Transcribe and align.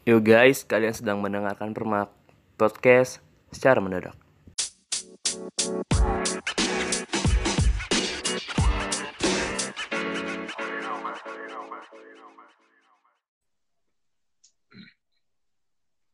Yo 0.00 0.16
guys, 0.16 0.64
kalian 0.64 0.96
sedang 0.96 1.20
mendengarkan 1.20 1.76
Permak 1.76 2.08
Podcast 2.56 3.20
secara 3.52 3.84
mendadak. 3.84 4.16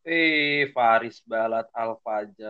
Eh, 0.02 0.66
Faris 0.74 1.22
Balat 1.22 1.70
Al-Fajar. 1.70 2.42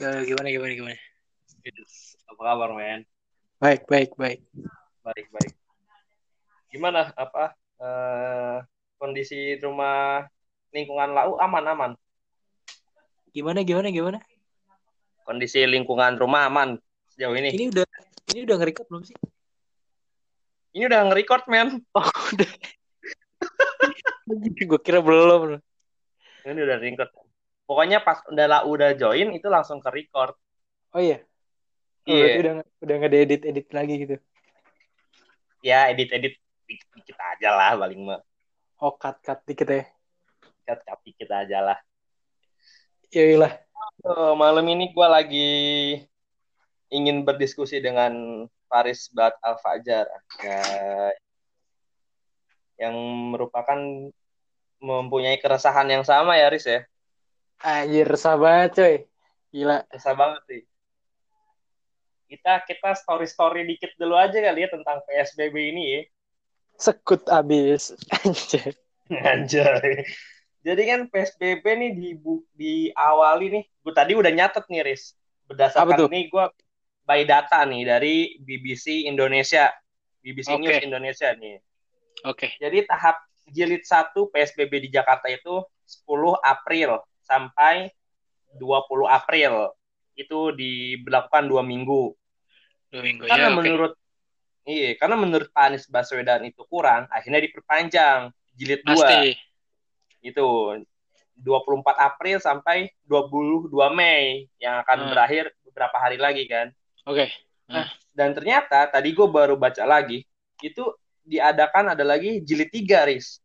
Eh, 0.00 0.20
gimana 0.24 0.48
gimana 0.48 0.72
gimana? 0.72 0.96
Yes. 1.68 2.16
Apa 2.32 2.40
kabar, 2.48 2.72
men? 2.72 3.04
Baik 3.60 3.84
baik 3.92 4.16
baik. 4.16 4.40
Baik, 5.04 5.28
baik. 5.28 5.63
Gimana 6.74 7.14
apa 7.14 7.54
eh, 7.78 8.58
kondisi 8.98 9.54
rumah 9.62 10.26
lingkungan 10.74 11.14
lau 11.14 11.38
aman 11.38 11.64
aman? 11.70 11.90
Gimana 13.30 13.62
gimana 13.62 13.94
gimana? 13.94 14.18
Kondisi 15.22 15.62
lingkungan 15.62 16.18
rumah 16.18 16.50
aman 16.50 16.74
sejauh 17.14 17.38
ini. 17.38 17.54
Ini 17.54 17.70
udah 17.70 17.86
ini 18.34 18.40
udah 18.42 18.56
nge 18.58 18.82
belum 18.90 19.02
sih? 19.06 19.14
Ini 20.74 20.90
udah 20.90 21.00
nge-record, 21.06 21.46
men. 21.46 21.78
Oh 21.94 22.10
udah. 22.34 22.50
Gue 24.66 24.80
kira 24.82 24.98
belum. 24.98 25.62
Ini 26.42 26.58
udah 26.58 26.76
record. 26.82 27.10
Pokoknya 27.70 28.02
pas 28.02 28.18
udah 28.26 28.46
lau 28.50 28.74
udah 28.74 28.98
join 28.98 29.30
itu 29.30 29.46
langsung 29.46 29.78
ke 29.78 29.94
record. 29.94 30.34
Oh 30.90 30.98
iya. 30.98 31.22
Oh, 32.04 32.10
Iya. 32.10 32.18
berarti 32.18 32.38
udah 32.42 32.52
udah 32.82 32.94
nggak 32.98 33.14
edit 33.14 33.42
edit 33.46 33.66
lagi 33.70 33.94
gitu. 34.02 34.16
Ya, 35.64 35.88
edit-edit 35.88 36.43
dikit 36.94 37.16
aja 37.18 37.48
lah 37.54 37.78
paling 37.78 38.00
mah. 38.02 38.20
Oh 38.82 38.94
cut 38.98 39.20
cut 39.22 39.40
dikit 39.46 39.68
ya. 39.70 39.84
Cut 40.66 40.80
cut 40.82 41.00
dikit 41.06 41.28
aja 41.30 41.58
lah. 41.62 41.78
Ya 43.14 43.38
lah. 43.38 43.52
Oh, 44.02 44.34
malam 44.34 44.66
ini 44.66 44.90
gue 44.90 45.06
lagi 45.06 45.50
ingin 46.90 47.22
berdiskusi 47.22 47.78
dengan 47.78 48.44
Faris 48.66 49.06
Bat 49.14 49.38
Al 49.38 49.56
Fajar 49.62 50.06
ya, 50.42 50.60
yang 52.78 52.94
merupakan 53.30 53.78
mempunyai 54.82 55.38
keresahan 55.38 55.86
yang 55.88 56.04
sama 56.04 56.36
ya 56.36 56.50
Riz 56.50 56.66
ya 56.66 56.82
Anjir 57.64 58.04
resah 58.04 58.36
banget 58.36 58.70
coy. 58.76 58.96
Gila. 59.54 59.86
resah 59.88 60.14
banget 60.18 60.42
sih 60.50 60.62
kita 62.28 62.66
kita 62.66 62.98
story 62.98 63.30
story 63.30 63.62
dikit 63.62 63.94
dulu 63.94 64.18
aja 64.18 64.34
kali 64.34 64.66
ya 64.66 64.68
tentang 64.72 64.98
PSBB 65.06 65.54
ini 65.70 65.82
ya 65.86 66.00
Sekut 66.78 67.22
abis. 67.30 67.94
Anjir. 68.22 68.74
Anjay. 69.12 70.04
Jadi 70.64 70.82
kan 70.88 71.00
PSBB 71.12 71.64
nih 71.76 71.90
di 71.92 72.10
diawali 72.56 73.46
nih, 73.52 73.64
gue 73.68 73.92
tadi 73.92 74.12
udah 74.16 74.32
nyatet 74.32 74.64
nih. 74.72 74.80
Apa 74.80 74.96
Berdasarkan 75.44 76.08
nih 76.08 76.32
gue 76.32 76.44
by 77.04 77.20
data 77.28 77.60
nih 77.68 77.84
dari 77.84 78.40
BBC 78.40 79.04
Indonesia, 79.04 79.68
BBC 80.24 80.56
Oke. 80.56 80.64
News 80.64 80.80
Indonesia 80.80 81.28
nih. 81.36 81.60
Oke. 82.24 82.56
Jadi 82.56 82.88
tahap 82.88 83.20
jilid 83.52 83.84
1 83.84 84.16
PSBB 84.32 84.88
di 84.88 84.88
Jakarta 84.88 85.28
itu 85.28 85.60
10 85.84 86.08
April 86.40 87.04
sampai 87.20 87.92
20 88.56 89.04
April. 89.04 89.68
Itu 90.16 90.56
diberlakukan 90.56 91.44
dua 91.44 91.60
minggu. 91.60 92.16
Dua 92.88 93.02
minggu 93.04 93.28
Karena 93.28 93.52
ya. 93.52 93.56
Menurut 93.60 94.00
Iya, 94.64 94.96
karena 94.96 95.16
menurut 95.20 95.52
Pak 95.52 95.64
Anies 95.68 95.84
Baswedan 95.86 96.40
itu 96.48 96.64
kurang, 96.64 97.04
akhirnya 97.12 97.44
diperpanjang 97.44 98.32
jilid 98.56 98.80
2 98.80 98.96
Pasti. 98.96 99.36
itu 100.24 100.46
24 101.36 102.00
April 102.00 102.40
sampai 102.40 102.88
22 103.04 103.92
Mei 103.92 104.48
yang 104.56 104.80
akan 104.80 104.98
Hmm. 105.04 105.10
berakhir 105.12 105.52
beberapa 105.68 105.96
hari 106.00 106.16
lagi 106.16 106.48
kan. 106.48 106.72
Oke. 107.04 107.28
Dan 108.14 108.30
ternyata 108.32 108.88
tadi 108.88 109.10
gue 109.10 109.26
baru 109.26 109.58
baca 109.58 109.82
lagi 109.84 110.22
itu 110.62 110.84
diadakan 111.20 111.92
ada 111.92 112.04
lagi 112.06 112.40
jilid 112.40 112.70
3 112.70 113.04
Riz. 113.04 113.42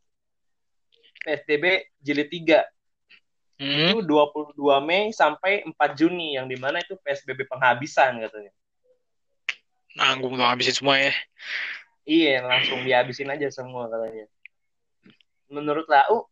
PSBB 1.20 1.66
jilid 2.00 2.30
3 2.32 2.64
Hmm. 3.60 3.92
itu 3.92 4.00
22 4.08 4.80
Mei 4.80 5.12
sampai 5.12 5.68
4 5.68 6.00
Juni 6.00 6.40
yang 6.40 6.48
di 6.48 6.56
mana 6.56 6.80
itu 6.80 6.96
PSBB 6.96 7.44
penghabisan 7.44 8.24
katanya. 8.24 8.56
Nanggung 9.98 10.38
tuh 10.38 10.46
habisin 10.46 10.76
semua 10.76 11.02
ya. 11.02 11.14
Iya, 12.10 12.42
langsung 12.46 12.82
dihabisin 12.86 13.30
aja 13.30 13.50
semua 13.54 13.90
katanya. 13.90 14.26
Menurut 15.50 15.86
Lau, 15.90 16.30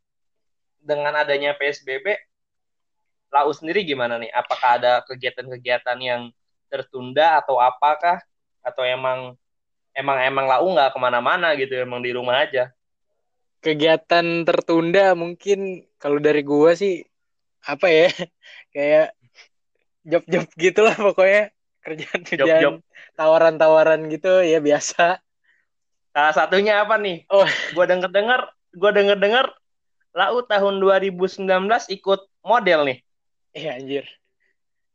dengan 0.81 1.13
adanya 1.17 1.57
PSBB, 1.57 2.17
Lau 3.33 3.51
sendiri 3.53 3.83
gimana 3.83 4.17
nih? 4.17 4.31
Apakah 4.33 4.81
ada 4.81 5.03
kegiatan-kegiatan 5.05 5.97
yang 6.01 6.21
tertunda 6.69 7.41
atau 7.41 7.57
apakah? 7.61 8.21
Atau 8.65 8.81
emang 8.85 9.37
emang 9.93 10.17
emang 10.21 10.45
Lau 10.45 10.65
nggak 10.71 10.93
ke 10.93 10.99
mana-mana 11.01 11.53
gitu, 11.57 11.77
emang 11.77 12.01
di 12.01 12.13
rumah 12.13 12.45
aja? 12.45 12.73
Kegiatan 13.61 14.45
tertunda 14.45 15.17
mungkin 15.17 15.85
kalau 15.97 16.21
dari 16.21 16.45
gua 16.45 16.77
sih 16.77 17.01
apa 17.65 17.89
ya? 17.89 18.07
Kayak 18.73 19.17
job-job 20.07 20.45
gitulah 20.55 20.95
pokoknya 20.95 21.51
kerjaan-kerjaan 21.87 22.83
tawaran-tawaran 23.15 24.11
gitu 24.11 24.43
ya 24.43 24.59
biasa. 24.59 25.23
Salah 26.11 26.33
satunya 26.35 26.83
apa 26.83 26.99
nih? 26.99 27.23
Oh. 27.31 27.47
Gua 27.71 27.87
denger-denger, 27.87 28.41
gua 28.75 28.91
denger-denger 28.91 29.47
Lau 30.17 30.41
tahun 30.41 30.81
2019 30.81 31.45
ikut 31.93 32.21
model 32.41 32.79
nih. 32.89 32.97
Iya 33.53 33.77
anjir. 33.77 34.05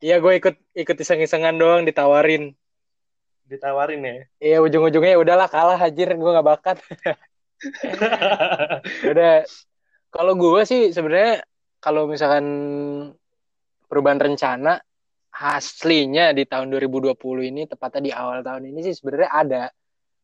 Iya 0.03 0.19
gue 0.19 0.33
ikut 0.35 0.55
ikut 0.75 0.97
iseng-isengan 0.99 1.55
doang 1.55 1.87
ditawarin. 1.87 2.51
Ditawarin 3.47 4.03
ya. 4.03 4.13
Iya 4.43 4.57
ujung-ujungnya 4.67 5.15
ya 5.15 5.19
udahlah 5.23 5.47
kalah 5.47 5.79
anjir 5.79 6.11
gue 6.11 6.27
nggak 6.27 6.43
bakat. 6.43 6.77
Udah 9.15 9.47
kalau 10.11 10.35
gue 10.35 10.61
sih 10.67 10.91
sebenarnya 10.91 11.47
kalau 11.79 12.03
misalkan 12.11 12.43
perubahan 13.87 14.19
rencana 14.19 14.83
aslinya 15.33 16.29
di 16.29 16.45
tahun 16.45 16.69
2020 16.69 17.17
ini 17.49 17.65
tepatnya 17.65 18.01
di 18.05 18.11
awal 18.13 18.45
tahun 18.45 18.69
ini 18.69 18.79
sih 18.85 18.93
sebenarnya 18.93 19.29
ada 19.33 19.63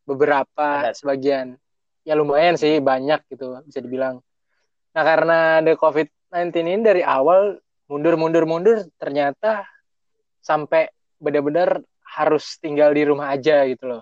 beberapa 0.05 0.85
Ada. 0.85 0.93
sebagian 0.93 1.57
ya 2.05 2.13
lumayan 2.13 2.55
sih 2.57 2.77
banyak 2.77 3.25
gitu 3.33 3.57
bisa 3.65 3.81
dibilang. 3.81 4.21
Nah 4.93 5.03
karena 5.05 5.37
ada 5.65 5.73
COVID-19 5.73 6.53
ini 6.61 6.81
dari 6.85 7.01
awal 7.01 7.57
mundur-mundur-mundur 7.89 8.85
ternyata 9.01 9.65
sampai 10.45 10.93
benar-benar 11.17 11.81
harus 12.05 12.57
tinggal 12.61 12.93
di 12.93 13.05
rumah 13.05 13.33
aja 13.33 13.65
gitu 13.65 13.89
loh. 13.89 14.01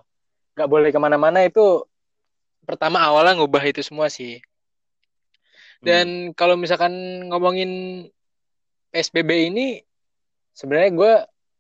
Gak 0.56 0.68
boleh 0.68 0.92
ke 0.92 1.00
mana-mana 1.00 1.44
itu 1.48 1.88
pertama 2.68 3.00
awalnya 3.00 3.40
ngubah 3.40 3.64
itu 3.64 3.80
semua 3.80 4.12
sih. 4.12 4.44
Dan 5.80 6.36
kalau 6.36 6.60
misalkan 6.60 6.92
ngomongin 7.30 8.04
PSBB 8.92 9.54
ini 9.54 9.87
sebenarnya 10.58 10.92
gue 10.98 11.14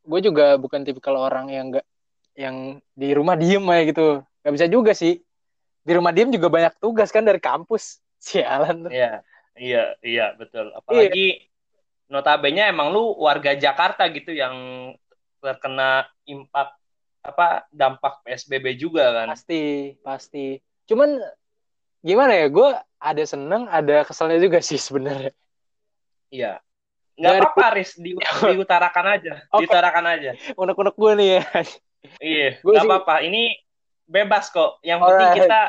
gue 0.07 0.19
juga 0.25 0.57
bukan 0.57 0.81
tipikal 0.81 1.13
orang 1.21 1.53
yang 1.53 1.69
enggak 1.69 1.85
yang 2.33 2.81
di 2.97 3.13
rumah 3.13 3.37
diem 3.37 3.61
aja 3.69 3.83
gitu. 3.85 4.07
Gak 4.41 4.53
bisa 4.57 4.65
juga 4.65 4.91
sih. 4.97 5.21
Di 5.85 5.91
rumah 5.93 6.13
diem 6.13 6.33
juga 6.33 6.49
banyak 6.49 6.81
tugas 6.81 7.13
kan 7.13 7.21
dari 7.21 7.37
kampus. 7.37 8.01
Sialan. 8.25 8.89
Iya, 8.89 9.21
iya, 9.53 9.83
iya, 10.01 10.25
betul. 10.33 10.73
Apalagi 10.73 11.45
notabene 12.09 12.73
emang 12.73 12.89
lu 12.89 13.13
warga 13.21 13.53
Jakarta 13.53 14.09
gitu 14.09 14.33
yang 14.33 14.55
terkena 15.37 16.09
impak 16.25 16.73
apa 17.21 17.67
dampak 17.69 18.25
PSBB 18.25 18.79
juga 18.79 19.13
kan. 19.13 19.33
Pasti, 19.33 19.93
pasti. 20.01 20.45
Cuman 20.87 21.19
gimana 22.01 22.33
ya? 22.33 22.47
Gue 22.49 22.69
ada 22.97 23.23
seneng, 23.27 23.69
ada 23.69 24.05
keselnya 24.07 24.39
juga 24.41 24.63
sih 24.63 24.79
sebenarnya. 24.79 25.33
Iya. 26.31 26.61
Nggak 27.17 27.33
Dari- 27.33 27.41
apa-apa, 27.41 27.65
Riz. 27.73 27.91
Di, 27.97 28.11
diutarakan 28.53 29.05
aja. 29.17 29.33
Oke. 29.49 29.65
Diutarakan 29.65 30.05
aja. 30.05 30.31
Unek-unek 30.53 30.95
gue 30.95 31.11
nih 31.17 31.29
ya. 31.33 31.41
Iya, 32.21 32.47
nggak 32.63 32.83
apa-apa. 32.85 33.15
Ini 33.25 33.57
bebas 34.05 34.53
kok. 34.53 34.77
Yang 34.85 34.99
penting 35.03 35.27
Alright. 35.27 35.41
kita 35.43 35.61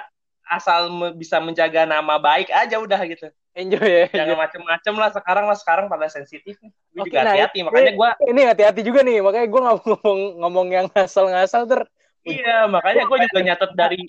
asal 0.49 0.81
me- 0.89 1.17
bisa 1.17 1.41
menjaga 1.41 1.85
nama 1.85 2.21
baik 2.21 2.53
aja 2.53 2.77
udah 2.77 3.01
gitu. 3.09 3.33
Enjoy 3.57 3.81
ya. 3.83 4.07
Jangan 4.15 4.39
macem-macem 4.39 4.95
lah 4.95 5.11
sekarang 5.11 5.45
lah 5.51 5.57
sekarang 5.59 5.85
pada 5.89 6.07
sensitif. 6.07 6.55
Gue 6.61 7.03
Oke, 7.03 7.11
juga 7.11 7.27
nah, 7.27 7.33
hati-hati. 7.35 7.59
ini- 7.59 7.67
Makanya 7.67 7.93
gue 7.97 8.11
Ini 8.29 8.41
hati-hati 8.45 8.81
juga 8.85 9.01
nih, 9.03 9.19
makanya 9.19 9.47
gue 9.51 9.61
nggak 9.67 9.77
ngomong 9.83 10.21
ngomong 10.45 10.67
yang 10.71 10.87
ngasal-ngasal 10.93 11.65
ter. 11.67 11.81
Iya, 12.23 12.69
makanya 12.69 13.09
gue 13.09 13.19
juga 13.25 13.41
nyatet 13.41 13.71
dari 13.73 14.01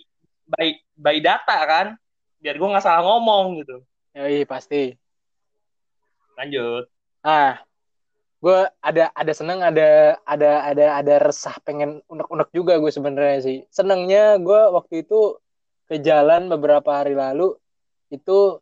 by, 0.45 0.68
by 0.94 1.18
data 1.18 1.57
kan, 1.63 1.88
biar 2.38 2.56
gue 2.59 2.68
nggak 2.68 2.83
salah 2.83 3.01
ngomong 3.01 3.63
gitu. 3.63 3.80
Ya 4.12 4.27
iya 4.27 4.44
pasti. 4.44 4.94
Lanjut. 6.36 6.88
Ah, 7.24 7.60
gue 8.44 8.60
ada 8.80 9.12
ada 9.12 9.33
seneng, 9.36 9.60
ada 9.60 10.19
ada 10.24 10.51
ada 10.71 10.86
ada 11.00 11.16
resah 11.19 11.56
pengen 11.68 12.00
unek-unek 12.07 12.50
juga 12.56 12.80
gue 12.80 12.92
sebenarnya 12.92 13.39
sih. 13.44 13.57
Senengnya 13.71 14.39
gue 14.39 14.62
waktu 14.75 15.04
itu 15.04 15.39
ke 15.89 16.00
jalan 16.00 16.48
beberapa 16.54 17.01
hari 17.01 17.18
lalu 17.18 17.57
itu 18.13 18.62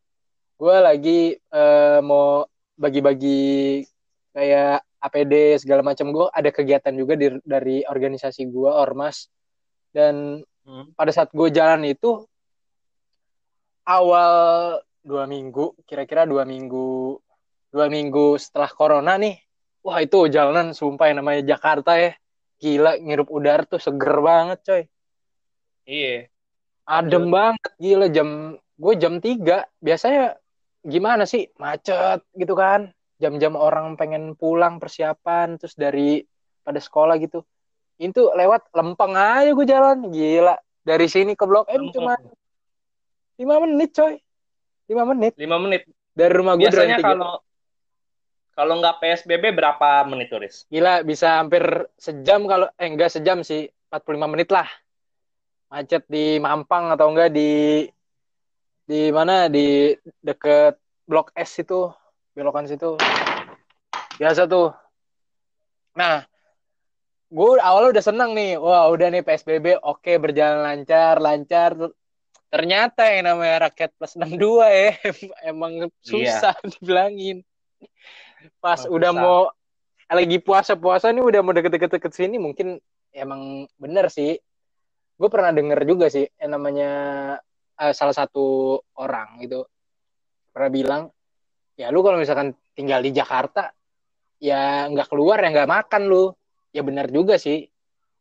gue 0.57 0.75
lagi 0.81 1.38
eh, 1.38 2.00
mau 2.01 2.45
bagi-bagi 2.77 3.83
kayak 4.33 4.81
APD 4.98 5.33
segala 5.62 5.81
macam 5.86 6.10
gue 6.13 6.25
ada 6.33 6.50
kegiatan 6.50 6.94
juga 6.98 7.13
di, 7.18 7.27
dari 7.45 7.86
organisasi 7.86 8.50
gue 8.50 8.71
ormas 8.71 9.30
dan 9.94 10.42
Hmm. 10.68 10.92
pada 11.00 11.15
saat 11.15 11.31
gue 11.31 11.48
jalan 11.48 11.88
itu 11.88 12.27
awal 13.88 14.75
dua 15.00 15.24
minggu 15.24 15.80
kira-kira 15.88 16.27
dua 16.27 16.44
minggu 16.44 17.15
dua 17.77 17.94
minggu 17.94 18.41
setelah 18.41 18.74
corona 18.74 19.21
nih. 19.21 19.38
Wah 19.85 20.01
itu 20.01 20.25
jalanan 20.33 20.74
sumpah 20.74 21.13
yang 21.13 21.21
namanya 21.21 21.45
Jakarta 21.45 21.94
ya. 22.01 22.18
Gila 22.57 22.97
ngirup 22.97 23.29
udara 23.29 23.69
tuh 23.69 23.77
seger 23.77 24.18
banget 24.18 24.59
coy. 24.65 24.83
Iya. 25.85 26.27
adem 26.88 27.27
banget 27.31 27.71
gila 27.79 28.07
jam 28.12 28.56
gue 28.57 28.94
jam 28.97 29.21
3 29.21 29.62
biasanya 29.77 30.41
gimana 30.81 31.29
sih? 31.29 31.53
Macet 31.62 32.25
gitu 32.33 32.57
kan. 32.57 32.89
Jam-jam 33.21 33.53
orang 33.53 33.94
pengen 33.94 34.33
pulang 34.33 34.81
persiapan 34.81 35.62
terus 35.62 35.77
dari 35.77 36.25
pada 36.65 36.81
sekolah 36.81 37.21
gitu. 37.21 37.45
Itu 38.01 38.33
lewat 38.33 38.74
lempeng 38.74 39.13
aja 39.13 39.53
gue 39.53 39.65
jalan. 39.69 40.09
Gila. 40.09 40.57
Dari 40.81 41.06
sini 41.06 41.38
ke 41.38 41.45
blok 41.45 41.69
M 41.69 41.94
cuma 41.94 42.18
lima 43.38 43.56
menit 43.62 43.94
coy. 43.94 44.18
Lima 44.89 45.03
menit. 45.06 45.38
Lima 45.38 45.62
menit. 45.62 45.85
dari 46.18 46.33
rumah 46.33 46.57
gue 46.57 46.65
Biasanya 46.65 46.97
Tiga. 46.97 47.13
kalau 47.13 47.33
kalau 48.57 48.81
nggak 48.81 48.98
PSBB 48.98 49.54
berapa 49.54 50.01
menit 50.09 50.33
turis? 50.33 50.65
gila 50.74 51.06
bisa 51.06 51.38
hampir 51.38 51.62
sejam 51.94 52.50
kalau 52.50 52.65
eh 52.74 52.89
enggak 52.89 53.13
sejam 53.13 53.45
sih. 53.45 53.69
45 53.94 54.33
menit 54.33 54.50
lah. 54.50 54.65
Macet 55.69 56.04
di 56.09 56.42
Mampang 56.42 56.89
atau 56.89 57.13
enggak 57.13 57.30
di 57.38 57.86
di 58.89 59.13
mana? 59.13 59.45
Di 59.45 59.94
deket 60.25 60.81
blok 61.06 61.30
S 61.38 61.62
itu 61.62 61.94
belokan 62.33 62.65
situ. 62.65 62.98
Biasa 64.18 64.50
tuh. 64.50 64.74
Nah 65.94 66.25
gue 67.30 67.62
awalnya 67.62 67.94
udah 67.94 68.06
seneng 68.10 68.33
nih. 68.33 68.57
Wah 68.57 68.89
udah 68.89 69.13
nih 69.13 69.21
PSBB 69.21 69.86
oke 69.86 70.18
berjalan 70.18 70.65
lancar 70.65 71.21
lancar. 71.21 71.77
Ternyata 72.50 73.06
yang 73.13 73.38
namanya 73.38 73.69
rakyat 73.69 73.94
plus 74.01 74.18
62 74.18 74.65
ya 74.65 74.89
emang 75.53 75.94
susah 76.01 76.57
dibilangin 76.74 77.45
pas 78.62 78.84
Emang 78.84 78.94
udah 78.96 79.12
susah. 79.12 79.24
mau 79.24 79.40
lagi 80.08 80.38
puasa-puasa 80.40 81.12
nih 81.12 81.24
udah 81.24 81.42
mau 81.44 81.52
deket-deket 81.52 82.12
sini 82.16 82.40
mungkin 82.40 82.80
emang 83.12 83.68
bener 83.76 84.08
sih 84.08 84.40
gue 85.18 85.30
pernah 85.34 85.52
denger 85.52 85.84
juga 85.84 86.08
sih 86.08 86.24
yang 86.40 86.56
namanya 86.56 86.92
eh, 87.76 87.94
salah 87.94 88.16
satu 88.16 88.78
orang 89.02 89.42
gitu 89.44 89.68
pernah 90.54 90.72
bilang 90.72 91.02
ya 91.76 91.92
lu 91.92 92.02
kalau 92.02 92.18
misalkan 92.18 92.56
tinggal 92.74 93.04
di 93.04 93.12
Jakarta 93.12 93.70
ya 94.38 94.88
nggak 94.88 95.10
keluar 95.10 95.42
ya 95.42 95.50
nggak 95.54 95.70
makan 95.70 96.02
lu 96.08 96.32
ya 96.72 96.86
benar 96.86 97.10
juga 97.10 97.42
sih 97.42 97.66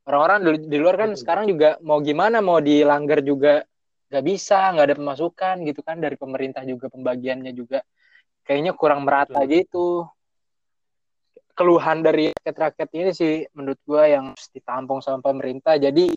orang-orang 0.09 0.39
di, 0.43 0.51
di 0.73 0.77
luar 0.81 0.97
kan 0.97 1.11
Betul. 1.13 1.21
sekarang 1.23 1.45
juga 1.49 1.69
mau 1.85 2.01
gimana 2.01 2.41
mau 2.41 2.59
dilanggar 2.59 3.21
juga 3.21 3.63
nggak 4.07 4.25
bisa 4.25 4.73
nggak 4.73 4.87
ada 4.87 4.97
pemasukan 4.97 5.55
gitu 5.67 5.81
kan 5.83 5.99
dari 5.99 6.17
pemerintah 6.17 6.63
juga 6.63 6.87
pembagiannya 6.89 7.53
juga 7.53 7.83
kayaknya 8.47 8.73
kurang 8.73 9.03
merata 9.05 9.43
Betul. 9.43 9.53
gitu 9.53 9.87
keluhan 11.57 12.05
dari 12.05 12.29
rakyat-rakyat 12.37 12.91
ini 12.93 13.11
sih 13.17 13.35
menurut 13.57 13.81
gua 13.89 14.05
yang 14.05 14.37
harus 14.37 14.53
ditampung 14.53 15.01
sama 15.01 15.25
pemerintah. 15.25 15.81
Jadi 15.81 16.13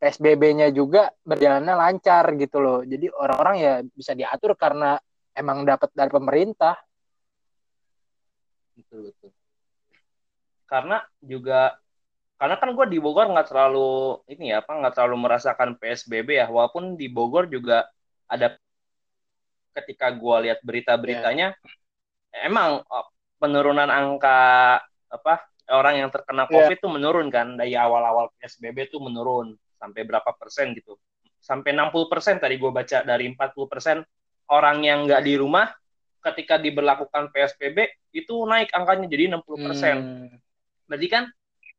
PSBB-nya 0.00 0.72
juga 0.74 1.12
berjalannya 1.22 1.74
lancar 1.76 2.34
gitu 2.34 2.58
loh. 2.58 2.80
Jadi 2.82 3.06
orang-orang 3.12 3.56
ya 3.60 3.74
bisa 3.86 4.16
diatur 4.18 4.58
karena 4.58 4.98
emang 5.36 5.62
dapat 5.62 5.92
dari 5.94 6.10
pemerintah. 6.10 6.74
Betul 8.74 9.12
betul. 9.12 9.30
Karena 10.66 11.04
juga 11.20 11.76
karena 12.40 12.56
kan 12.56 12.72
gue 12.72 12.86
di 12.88 12.98
Bogor 12.98 13.28
nggak 13.28 13.52
terlalu 13.52 14.24
ini 14.32 14.48
ya 14.48 14.64
apa 14.64 14.72
nggak 14.72 14.94
terlalu 14.96 15.16
merasakan 15.28 15.76
PSBB 15.76 16.40
ya. 16.40 16.48
Walaupun 16.48 16.96
di 16.96 17.06
Bogor 17.12 17.46
juga 17.46 17.84
ada 18.24 18.56
ketika 19.76 20.10
gue 20.10 20.36
lihat 20.48 20.58
berita-beritanya 20.64 21.54
emang 22.34 22.80
oh, 22.88 23.06
penurunan 23.40 23.88
angka 23.88 24.76
apa 25.08 25.34
orang 25.72 26.04
yang 26.04 26.10
terkena 26.12 26.44
Iya. 26.46 26.52
COVID 26.52 26.78
tuh 26.78 26.92
menurun 26.92 27.26
kan 27.32 27.56
dari 27.56 27.72
awal-awal 27.74 28.30
PSBB 28.36 28.92
tuh 28.92 29.00
menurun 29.00 29.56
sampai 29.80 30.04
berapa 30.04 30.30
persen 30.36 30.76
gitu 30.76 31.00
sampai 31.40 31.72
60 31.72 32.12
persen 32.12 32.36
tadi 32.36 32.60
gue 32.60 32.68
baca 32.68 33.00
dari 33.00 33.24
40 33.32 33.64
persen 33.64 33.96
orang 34.52 34.84
yang 34.84 35.08
nggak 35.08 35.24
di 35.24 35.40
rumah 35.40 35.72
ketika 36.20 36.60
diberlakukan 36.60 37.32
PSBB 37.32 37.88
itu 38.12 38.44
naik 38.44 38.68
angkanya 38.76 39.08
jadi 39.08 39.32
60 39.32 39.66
persen 39.66 39.96
Hmm. 39.96 40.36
berarti 40.84 41.08
kan 41.08 41.24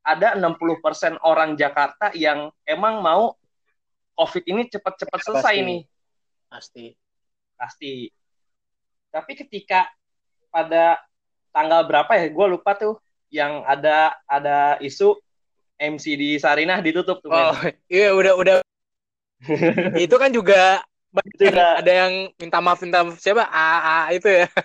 ada 0.01 0.33
60% 0.33 1.21
orang 1.21 1.53
Jakarta 1.53 2.09
yang 2.17 2.49
emang 2.65 3.05
mau 3.05 3.37
COVID 4.17 4.43
ini 4.49 4.65
cepat-cepat 4.65 5.19
selesai 5.21 5.55
Pasti. 5.55 5.67
nih, 5.69 5.81
pasti 6.49 6.85
pasti. 7.53 7.93
Tapi 9.13 9.31
ketika 9.37 9.85
pada 10.49 10.97
tanggal 11.51 11.85
berapa 11.85 12.11
ya, 12.15 12.27
gue 12.31 12.47
lupa 12.47 12.73
tuh, 12.75 12.97
yang 13.31 13.63
ada 13.63 14.15
ada 14.27 14.75
isu 14.83 15.15
MC 15.81 16.05
di 16.13 16.29
Sarinah 16.37 16.83
ditutup 16.83 17.23
tuh. 17.25 17.31
oh 17.33 17.55
men. 17.57 17.73
iya 17.89 18.13
udah 18.13 18.33
udah. 18.37 18.55
Itu 20.05 20.21
kan 20.21 20.29
juga 20.29 20.85
Itu 21.11 21.49
ada 21.51 21.91
yang 21.91 22.31
minta 22.37 22.61
maaf 22.61 22.79
minta 22.85 23.03
maaf. 23.03 23.19
Siapa? 23.19 23.43
AA 23.49 24.15
itu 24.15 24.29
ya? 24.31 24.47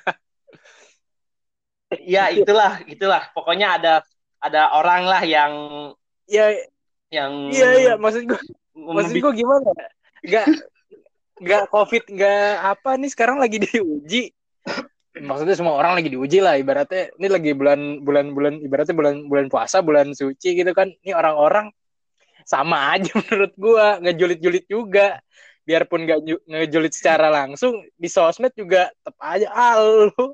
Ya 2.03 2.35
itulah, 2.35 2.83
itulah. 2.91 3.31
Pokoknya 3.31 3.79
ada 3.79 4.03
ada 4.43 4.75
orang 4.75 5.07
lah 5.07 5.23
yang 5.23 5.53
ya 6.27 6.51
yang 7.15 7.51
iya 7.55 7.69
iya. 7.79 7.95
Maksud 7.95 8.27
gua 8.27 8.43
maksud 8.75 9.15
gua 9.23 9.31
gimana? 9.35 9.71
Nggak 10.23 10.47
nggak 11.43 11.63
covid 11.71 12.03
nggak 12.11 12.51
apa 12.75 12.91
nih? 12.99 13.11
Sekarang 13.11 13.39
lagi 13.39 13.63
diuji 13.63 14.35
maksudnya 15.23 15.57
semua 15.57 15.75
orang 15.77 15.97
lagi 15.97 16.13
diuji 16.13 16.45
lah 16.45 16.61
ibaratnya. 16.61 17.13
Ini 17.17 17.29
lagi 17.33 17.51
bulan 17.57 18.05
bulan 18.05 18.37
bulan 18.37 18.55
ibaratnya 18.61 18.95
bulan 18.97 19.15
bulan 19.27 19.47
puasa 19.49 19.81
bulan 19.81 20.13
suci 20.13 20.57
gitu 20.61 20.73
kan. 20.77 20.93
Ini 21.05 21.17
orang-orang 21.17 21.73
sama 22.45 22.95
aja 22.97 23.11
menurut 23.27 23.53
gua. 23.57 23.97
Ngejulit-julit 24.03 24.65
juga. 24.69 25.21
Biarpun 25.67 26.07
ju- 26.07 26.45
ngejulit 26.47 26.95
secara 26.95 27.27
langsung 27.27 27.83
di 27.99 28.07
sosmed 28.07 28.55
juga 28.55 28.87
tetap 29.03 29.17
aja. 29.19 29.49
Ah 29.51 29.77
lu. 29.83 30.11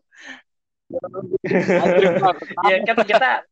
Ya 2.68 2.84
kan 2.84 3.00
kita 3.08 3.48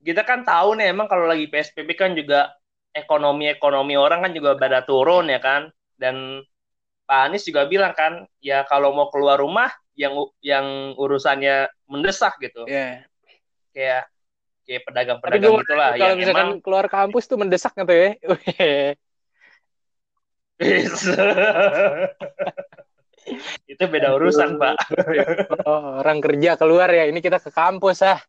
kita 0.00 0.22
kan 0.24 0.40
tahu 0.48 0.80
nih 0.80 0.96
emang 0.96 1.04
kalau 1.04 1.28
lagi 1.28 1.52
PSBB 1.52 1.92
kan 1.92 2.16
juga 2.16 2.48
ekonomi 2.96 3.44
ekonomi 3.52 3.92
orang 3.92 4.24
kan 4.24 4.32
juga 4.32 4.56
pada 4.56 4.80
turun 4.88 5.28
ya 5.28 5.36
kan. 5.36 5.68
Dan 6.00 6.40
Pak 7.10 7.26
Anies 7.26 7.42
juga 7.42 7.66
bilang 7.66 7.90
kan 7.90 8.22
ya 8.38 8.62
kalau 8.70 8.94
mau 8.94 9.10
keluar 9.10 9.34
rumah 9.42 9.66
yang 9.98 10.14
yang 10.38 10.94
urusannya 10.94 11.66
mendesak 11.90 12.38
gitu. 12.38 12.70
Ya 12.70 13.02
kayak 13.74 14.06
kayak 14.62 14.82
tapi 14.86 14.94
pedagang-pedagang 14.94 15.50
gua 15.50 15.58
gitulah 15.66 15.90
kalau 15.90 16.06
yang 16.06 16.14
misalkan 16.22 16.46
emang 16.46 16.62
keluar 16.62 16.86
kampus 16.86 17.26
tuh 17.26 17.34
mendesak 17.34 17.74
gitu 17.74 17.90
ya. 17.90 18.14
Itu 23.66 23.84
beda 23.90 24.14
urusan 24.14 24.54
Pak. 24.54 24.74
Oh, 25.66 25.98
orang 25.98 26.22
kerja 26.22 26.54
keluar 26.54 26.86
ya. 26.94 27.10
Ini 27.10 27.18
kita 27.18 27.42
ke 27.42 27.50
kampus 27.50 28.06
ah. 28.06 28.22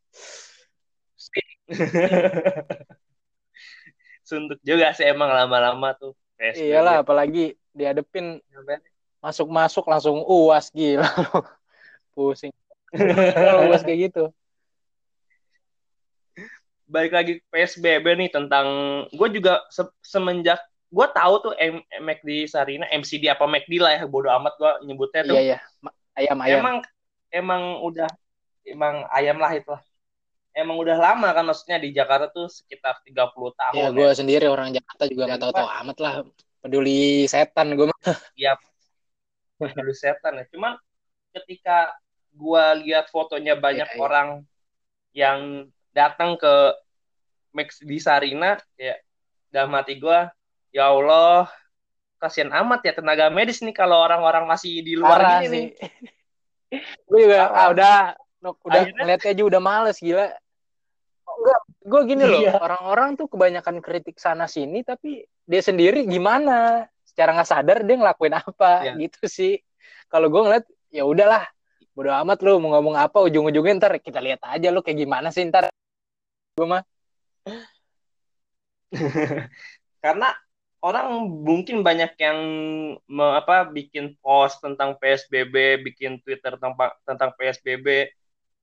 suntuk 4.25 4.57
juga 4.65 4.95
sih 4.95 5.05
emang 5.05 5.29
lama-lama 5.29 5.91
tuh 5.99 6.15
PSBB. 6.41 6.65
Iyalah, 6.73 7.05
apalagi 7.05 7.53
dihadepin 7.71 8.41
masuk-masuk 9.21 9.85
langsung 9.85 10.25
uas 10.25 10.73
gila. 10.73 11.05
Pusing. 12.17 12.51
Uas 13.71 13.85
kayak 13.85 14.11
gitu. 14.11 14.33
balik 16.91 17.15
lagi 17.15 17.31
ke 17.39 17.45
PSBB 17.47 18.03
nih 18.19 18.29
tentang 18.35 18.67
gue 19.15 19.27
juga 19.31 19.63
se- 19.71 19.95
semenjak 20.03 20.59
gue 20.91 21.07
tahu 21.15 21.33
tuh 21.39 21.53
M 21.55 21.79
McD 22.03 22.51
Sarina 22.51 22.83
MCD 22.91 23.31
apa 23.31 23.47
McD 23.47 23.79
lah 23.79 23.95
ya 23.95 24.03
bodo 24.11 24.27
amat 24.27 24.59
gue 24.59 24.91
nyebutnya 24.91 25.23
tuh 25.23 25.39
Iya, 25.39 25.55
iya. 25.55 25.57
Ayam 26.19 26.37
ayam. 26.43 26.59
emang 26.59 26.75
emang 27.31 27.63
udah 27.87 28.11
emang 28.67 29.07
ayam 29.15 29.39
lah 29.39 29.55
itu 29.55 29.71
lah 29.71 29.79
emang 30.51 30.77
udah 30.79 30.97
lama 30.99 31.31
kan 31.31 31.43
maksudnya 31.47 31.79
di 31.79 31.95
Jakarta 31.95 32.27
tuh 32.31 32.51
sekitar 32.51 32.99
30 33.07 33.15
tahun 33.55 33.75
ya, 33.75 33.87
ya. 33.87 33.95
gue 33.95 34.09
sendiri 34.11 34.45
orang 34.51 34.75
Jakarta 34.75 35.03
juga 35.07 35.23
nggak 35.31 35.41
tahu-tahu 35.41 35.67
amat 35.83 35.97
lah. 36.03 36.13
Peduli 36.61 37.25
setan 37.25 37.73
gue 37.73 37.87
mah. 37.89 37.99
Aduh 39.81 39.93
setan 39.95 40.41
ya 40.41 40.45
cuman 40.49 40.77
ketika 41.31 41.95
gue 42.31 42.65
lihat 42.87 43.11
fotonya 43.11 43.59
banyak 43.59 43.87
Iya, 43.91 43.95
iya. 43.95 44.01
orang 44.01 44.27
yang 45.11 45.39
datang 45.91 46.39
ke 46.39 46.75
Max 47.51 47.83
di 47.83 47.99
Sarina 47.99 48.55
ya 48.79 48.95
dalam 49.51 49.75
hati 49.75 49.99
gue 49.99 50.19
ya 50.71 50.87
Allah 50.87 51.51
kasihan 52.15 52.53
amat 52.63 52.79
ya 52.87 52.93
tenaga 52.95 53.27
medis 53.27 53.59
nih 53.59 53.75
kalau 53.75 53.99
orang-orang 53.99 54.47
masih 54.47 54.79
di 54.85 54.95
luar 54.95 55.19
Parah 55.19 55.39
gini 55.43 55.51
sih. 55.51 55.65
nih. 56.71 56.81
gue 57.03 57.19
juga 57.27 57.51
ah, 57.51 57.67
udah 57.75 57.95
udah 58.41 58.57
Akhirnya- 58.73 58.97
ngeliatnya 58.97 59.29
aja 59.31 59.43
udah 59.45 59.61
males 59.61 59.97
gila. 60.01 60.25
Oh, 61.29 61.35
enggak, 61.39 61.61
gue 61.85 62.01
gini 62.09 62.23
loh, 62.25 62.41
Iya. 62.41 62.53
orang-orang 62.57 63.09
tuh 63.15 63.29
kebanyakan 63.29 63.79
kritik 63.79 64.17
sana 64.17 64.49
sini 64.49 64.81
tapi 64.81 65.21
dia 65.45 65.61
sendiri 65.61 66.03
gimana? 66.03 66.89
Secara 67.05 67.37
nggak 67.37 67.49
sadar 67.49 67.77
dia 67.85 67.95
ngelakuin 67.95 68.35
apa 68.35 68.71
Iya. 68.89 68.93
gitu 68.97 69.21
sih. 69.29 69.53
Kalau 70.09 70.27
gue 70.27 70.41
ngeliat 70.41 70.65
ya 70.89 71.05
udahlah, 71.05 71.45
bodo 71.93 72.11
amat 72.11 72.39
lu 72.41 72.57
mau 72.59 72.75
ngomong 72.75 72.95
apa 72.97 73.21
ujung-ujungnya 73.21 73.77
ntar 73.77 73.93
kita 74.01 74.19
lihat 74.19 74.41
aja 74.43 74.67
lu 74.73 74.81
kayak 74.81 74.97
gimana 74.97 75.29
sih 75.29 75.45
ntar. 75.47 75.69
Gue 76.57 76.67
mah 76.67 76.83
Karena 80.03 80.33
orang 80.81 81.07
mungkin 81.45 81.85
banyak 81.85 82.17
yang 82.17 82.39
me- 83.05 83.35
apa 83.37 83.69
bikin 83.69 84.17
post 84.19 84.59
tentang 84.59 84.97
PSBB, 84.97 85.79
bikin 85.85 86.19
Twitter 86.25 86.57
tentang 86.57 86.75
tentang 87.05 87.29
PSBB. 87.37 88.09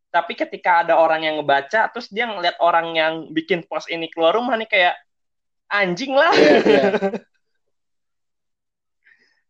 Tapi 0.08 0.32
ketika 0.32 0.82
ada 0.88 0.96
orang 0.96 1.20
yang 1.20 1.36
ngebaca, 1.40 1.92
terus 1.92 2.08
dia 2.08 2.24
ngeliat 2.24 2.56
orang 2.64 2.96
yang 2.96 3.12
bikin 3.28 3.60
post 3.68 3.92
ini 3.92 4.08
keluar 4.08 4.32
rumah 4.32 4.56
nih 4.56 4.64
kayak 4.64 4.94
anjing 5.68 6.16
lah, 6.16 6.32
Iya, 6.32 6.52
iya. 6.64 6.84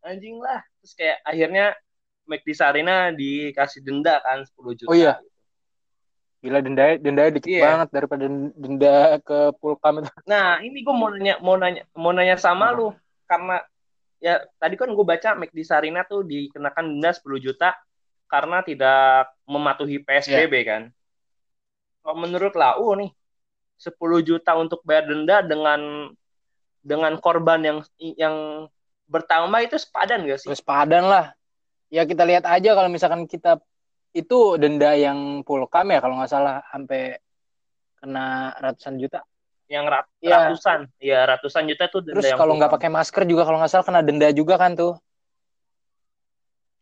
anjing 0.09 0.37
lah. 0.43 0.61
Terus 0.83 0.93
kayak 0.99 1.19
akhirnya 1.23 1.67
McD 2.27 2.49
Sarina 2.55 3.15
dikasih 3.15 3.81
denda 3.87 4.19
kan 4.21 4.43
10 4.45 4.79
juta. 4.79 4.91
Oh 4.91 4.97
iya. 4.97 5.17
gila 6.39 6.63
denda 6.63 6.95
denda 7.03 7.35
dikit 7.35 7.51
Iya. 7.51 7.63
banget 7.67 7.89
daripada 7.91 8.25
denda 8.55 9.19
ke 9.27 9.39
Pulkam 9.59 10.07
itu. 10.07 10.11
Nah, 10.31 10.63
ini 10.63 10.87
gue 10.87 10.95
mau 10.95 11.11
nanya, 11.11 11.35
mau 11.43 11.59
nanya, 11.59 11.83
mau 11.99 12.15
nanya 12.15 12.39
sama 12.39 12.71
Apa? 12.71 12.79
lu 12.79 12.87
karena 13.27 13.57
ya 14.23 14.43
tadi 14.59 14.75
kan 14.79 14.87
gue 14.91 15.03
baca 15.03 15.35
McD 15.35 15.59
Sarina 15.67 16.07
tuh 16.07 16.23
dikenakan 16.23 16.95
denda 16.95 17.11
10 17.11 17.43
juta 17.43 17.75
karena 18.29 18.61
tidak 18.61 19.33
mematuhi 19.49 19.99
PSBB 20.05 20.55
kan. 20.69 20.83
Kalau 22.05 22.17
menurut 22.21 22.55
lau 22.55 22.93
nih 22.95 23.11
10 23.81 24.21
juta 24.23 24.55
untuk 24.55 24.85
bayar 24.85 25.09
denda 25.09 25.41
dengan 25.43 26.13
dengan 26.85 27.13
korban 27.19 27.61
yang 27.65 27.79
yang 27.99 28.37
bertambah 29.09 29.61
itu 29.65 29.77
sepadan 29.81 30.29
gak 30.29 30.41
sih? 30.45 30.49
Terus 30.53 30.63
padan 30.63 31.09
lah. 31.09 31.33
Ya 31.89 32.05
kita 32.05 32.29
lihat 32.29 32.45
aja 32.45 32.77
kalau 32.77 32.93
misalkan 32.93 33.25
kita 33.25 33.57
itu 34.13 34.57
denda 34.61 34.93
yang 34.97 35.41
Pulkam 35.45 35.89
ya 35.89 36.01
kalau 36.01 36.21
nggak 36.21 36.33
salah 36.33 36.61
sampai 36.69 37.17
kena 38.01 38.53
ratusan 38.61 39.01
juta. 39.01 39.25
Yang 39.69 39.85
rat- 39.89 40.13
Iya. 40.25 40.37
ratusan, 40.49 40.79
ya 40.97 41.21
ratusan 41.29 41.63
juta 41.69 41.85
tuh 41.93 42.01
denda 42.01 42.17
Terus 42.25 42.33
kalau 42.37 42.57
nggak 42.57 42.73
pakai 42.73 42.89
masker 42.89 43.23
juga 43.29 43.45
kalau 43.45 43.61
nggak 43.61 43.73
salah 43.73 43.85
kena 43.85 44.01
denda 44.01 44.29
juga 44.33 44.57
kan 44.57 44.73
tuh. 44.77 44.97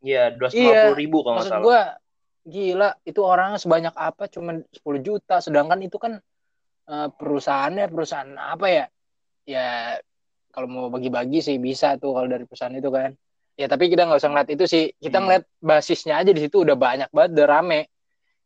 Iya, 0.07 0.39
250 0.39 0.55
Iya, 0.71 0.95
ribu 0.95 1.19
kalau 1.27 1.35
nggak 1.35 1.43
Maksud 1.43 1.55
salah. 1.59 1.65
gua 1.67 1.81
gila 2.47 2.89
itu 3.03 3.21
orang 3.27 3.59
sebanyak 3.59 3.91
apa 3.91 4.31
cuman 4.31 4.63
10 4.71 5.03
juta 5.03 5.43
sedangkan 5.43 5.83
itu 5.83 5.99
kan 5.99 6.23
eh, 6.87 7.09
perusahaannya 7.11 7.91
perusahaan 7.91 8.31
apa 8.39 8.67
ya? 8.71 8.85
Ya 9.43 9.99
kalau 10.55 10.71
mau 10.71 10.87
bagi-bagi 10.87 11.43
sih 11.43 11.59
bisa 11.59 11.99
tuh 11.99 12.15
kalau 12.15 12.31
dari 12.31 12.47
perusahaan 12.47 12.71
itu 12.73 12.87
kan. 12.89 13.11
Ya 13.59 13.67
tapi 13.67 13.91
kita 13.91 14.07
nggak 14.07 14.23
usah 14.23 14.31
ngeliat 14.31 14.51
itu 14.55 14.65
sih. 14.71 14.85
Kita 14.95 15.19
Hmm. 15.19 15.27
ngeliat 15.27 15.45
basisnya 15.59 16.23
aja 16.23 16.31
di 16.31 16.39
situ 16.39 16.63
udah 16.63 16.79
banyak 16.79 17.11
banget, 17.11 17.31
udah 17.35 17.47
rame. 17.51 17.91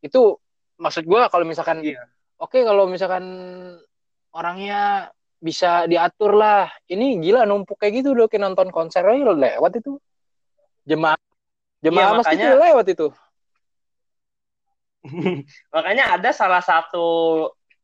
Itu 0.01 0.41
maksud 0.81 1.05
gua 1.05 1.29
kalau 1.29 1.45
misalkan 1.45 1.85
Iya. 1.85 2.09
oke 2.41 2.57
kalau 2.65 2.89
misalkan 2.89 3.25
orangnya 4.33 5.13
bisa 5.37 5.85
diatur 5.85 6.33
lah. 6.37 6.73
Ini 6.89 7.21
gila 7.21 7.45
numpuk 7.45 7.77
kayak 7.77 8.01
gitu 8.01 8.17
udah 8.17 8.33
kayak 8.33 8.49
nonton 8.49 8.73
konser 8.73 9.05
aja 9.05 9.21
lewat 9.21 9.73
itu. 9.77 10.01
Jemaah 10.89 11.21
jemaah 11.81 12.13
Iya, 12.13 12.19
masjid 12.21 12.37
makanya- 12.37 12.51
udah 12.53 12.61
lewat 12.69 12.87
itu. 12.93 13.09
Makanya 15.75 16.05
ada 16.13 16.31
salah 16.31 16.61
satu 16.61 17.07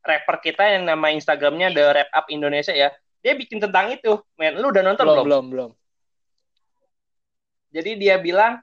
rapper 0.05 0.37
kita 0.39 0.63
yang 0.63 0.85
nama 0.85 1.09
Instagramnya 1.09 1.73
The 1.73 1.83
Rap 1.89 2.09
Up 2.13 2.25
Indonesia 2.29 2.71
ya. 2.71 2.93
Dia 3.25 3.33
bikin 3.33 3.57
tentang 3.57 3.89
itu. 3.89 4.21
Men, 4.37 4.61
lu 4.61 4.69
udah 4.69 4.85
nonton 4.85 5.01
Belum 5.03 5.25
belum? 5.25 5.45
belum. 5.49 5.71
Jadi 7.73 7.99
dia 7.99 8.15
bilang 8.21 8.61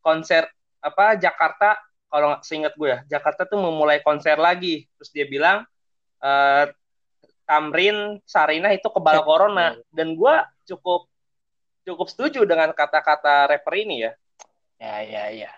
konser 0.00 0.48
apa 0.80 1.14
Jakarta 1.14 1.76
kalau 2.10 2.34
nggak 2.34 2.42
seingat 2.42 2.72
gue 2.74 2.88
ya, 2.90 2.98
Jakarta 3.06 3.46
tuh 3.46 3.60
memulai 3.60 4.02
konser 4.02 4.34
lagi. 4.40 4.88
Terus 4.98 5.10
dia 5.14 5.26
bilang 5.28 5.62
eh, 6.24 6.64
Tamrin 7.46 8.18
Sarina 8.24 8.72
itu 8.72 8.88
kebal 8.90 9.22
corona 9.22 9.76
dan 9.92 10.16
gue 10.16 10.34
cukup 10.66 11.06
cukup 11.84 12.06
setuju 12.08 12.42
dengan 12.48 12.72
kata-kata 12.72 13.46
rapper 13.46 13.74
ini 13.76 14.08
ya. 14.08 14.12
Ya 14.80 15.04
ya 15.04 15.24
ya. 15.28 15.50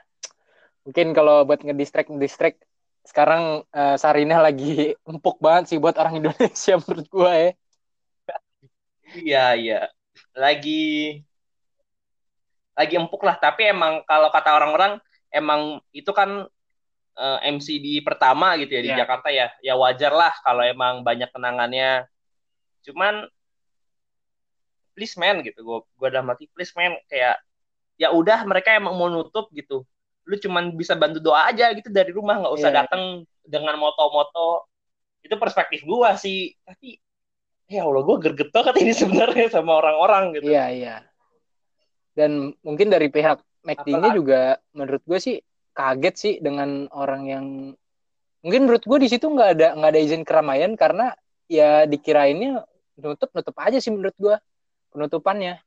Mungkin 0.82 1.14
kalau 1.14 1.46
buat 1.46 1.62
ngedistract 1.62 2.10
ngedistract 2.10 2.58
sekarang 3.06 3.62
eh, 3.70 3.96
Sarina 3.98 4.42
lagi 4.42 4.92
empuk 5.10 5.38
banget 5.38 5.74
sih 5.74 5.78
buat 5.78 5.94
orang 5.94 6.18
Indonesia 6.18 6.74
menurut 6.82 7.06
gua 7.06 7.32
ya. 7.38 7.50
Iya, 9.12 9.44
iya. 9.60 9.80
Lagi 10.32 11.20
lagi 12.72 12.94
empuk 12.96 13.22
lah, 13.22 13.36
tapi 13.36 13.68
emang 13.68 14.00
kalau 14.08 14.32
kata 14.32 14.56
orang-orang 14.56 14.96
emang 15.28 15.78
itu 15.92 16.08
kan 16.10 16.48
eh, 17.14 17.38
MCD 17.52 18.00
pertama 18.02 18.56
gitu 18.58 18.72
ya 18.74 18.82
di 18.82 18.90
Iya. 18.90 18.98
Jakarta 19.06 19.28
ya. 19.30 19.46
Ya 19.62 19.74
wajar 19.78 20.10
lah 20.10 20.32
kalau 20.42 20.66
emang 20.66 21.04
banyak 21.06 21.30
kenangannya. 21.30 22.08
Cuman 22.82 23.28
please 24.96 25.14
man 25.20 25.44
gitu. 25.46 25.60
Gua 25.62 25.78
gua 25.94 26.08
udah 26.10 26.24
mati 26.24 26.48
please 26.50 26.72
man 26.74 26.96
kayak 27.06 27.38
ya 28.02 28.10
udah 28.10 28.42
mereka 28.42 28.74
emang 28.74 28.98
mau 28.98 29.06
nutup 29.06 29.46
gitu. 29.54 29.86
Lu 30.26 30.34
cuman 30.34 30.74
bisa 30.74 30.98
bantu 30.98 31.22
doa 31.22 31.46
aja 31.46 31.70
gitu 31.70 31.86
dari 31.86 32.10
rumah 32.10 32.42
nggak 32.42 32.54
usah 32.58 32.70
Iya. 32.74 32.78
datang 32.82 33.02
dengan 33.46 33.78
moto-moto. 33.78 34.66
Itu 35.22 35.38
perspektif 35.38 35.86
gua 35.86 36.18
sih. 36.18 36.58
Tapi 36.66 36.98
ya 37.70 37.86
Allah 37.86 38.02
gue 38.02 38.16
gerget 38.18 38.50
banget 38.50 38.74
ini 38.82 38.92
sebenarnya 39.30 39.46
sama 39.54 39.78
orang-orang 39.78 40.34
gitu. 40.34 40.50
Iya 40.50 40.66
iya. 40.74 40.96
Dan 42.12 42.58
mungkin 42.60 42.90
dari 42.90 43.06
pihak 43.08 43.38
McD-nya 43.62 44.10
juga 44.10 44.40
menurut 44.74 45.00
gue 45.06 45.18
sih 45.22 45.36
kaget 45.72 46.14
sih 46.18 46.34
dengan 46.42 46.90
orang 46.92 47.22
yang 47.24 47.46
mungkin 48.42 48.66
menurut 48.66 48.82
gue 48.82 48.98
di 48.98 49.08
situ 49.08 49.30
nggak 49.30 49.50
ada 49.56 49.68
nggak 49.78 49.90
ada 49.94 50.00
izin 50.02 50.26
keramaian 50.26 50.74
karena 50.74 51.14
ya 51.46 51.86
dikirainnya 51.86 52.66
nutup 52.98 53.30
nutup 53.32 53.54
aja 53.56 53.78
sih 53.78 53.94
menurut 53.94 54.12
gue 54.18 54.34
penutupannya. 54.90 55.62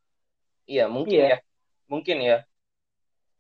Iya 0.68 0.86
mungkin 0.92 1.18
Iya. 1.25 1.30
ya, 1.34 1.38
mungkin 1.86 2.22
ya. 2.22 2.38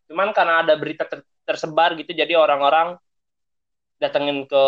Cuman 0.05 0.31
karena 0.31 0.61
ada 0.61 0.73
berita 0.77 1.05
ter- 1.05 1.25
tersebar 1.45 1.93
gitu, 1.97 2.13
jadi 2.13 2.37
orang-orang 2.37 2.97
datengin 3.97 4.45
ke 4.45 4.63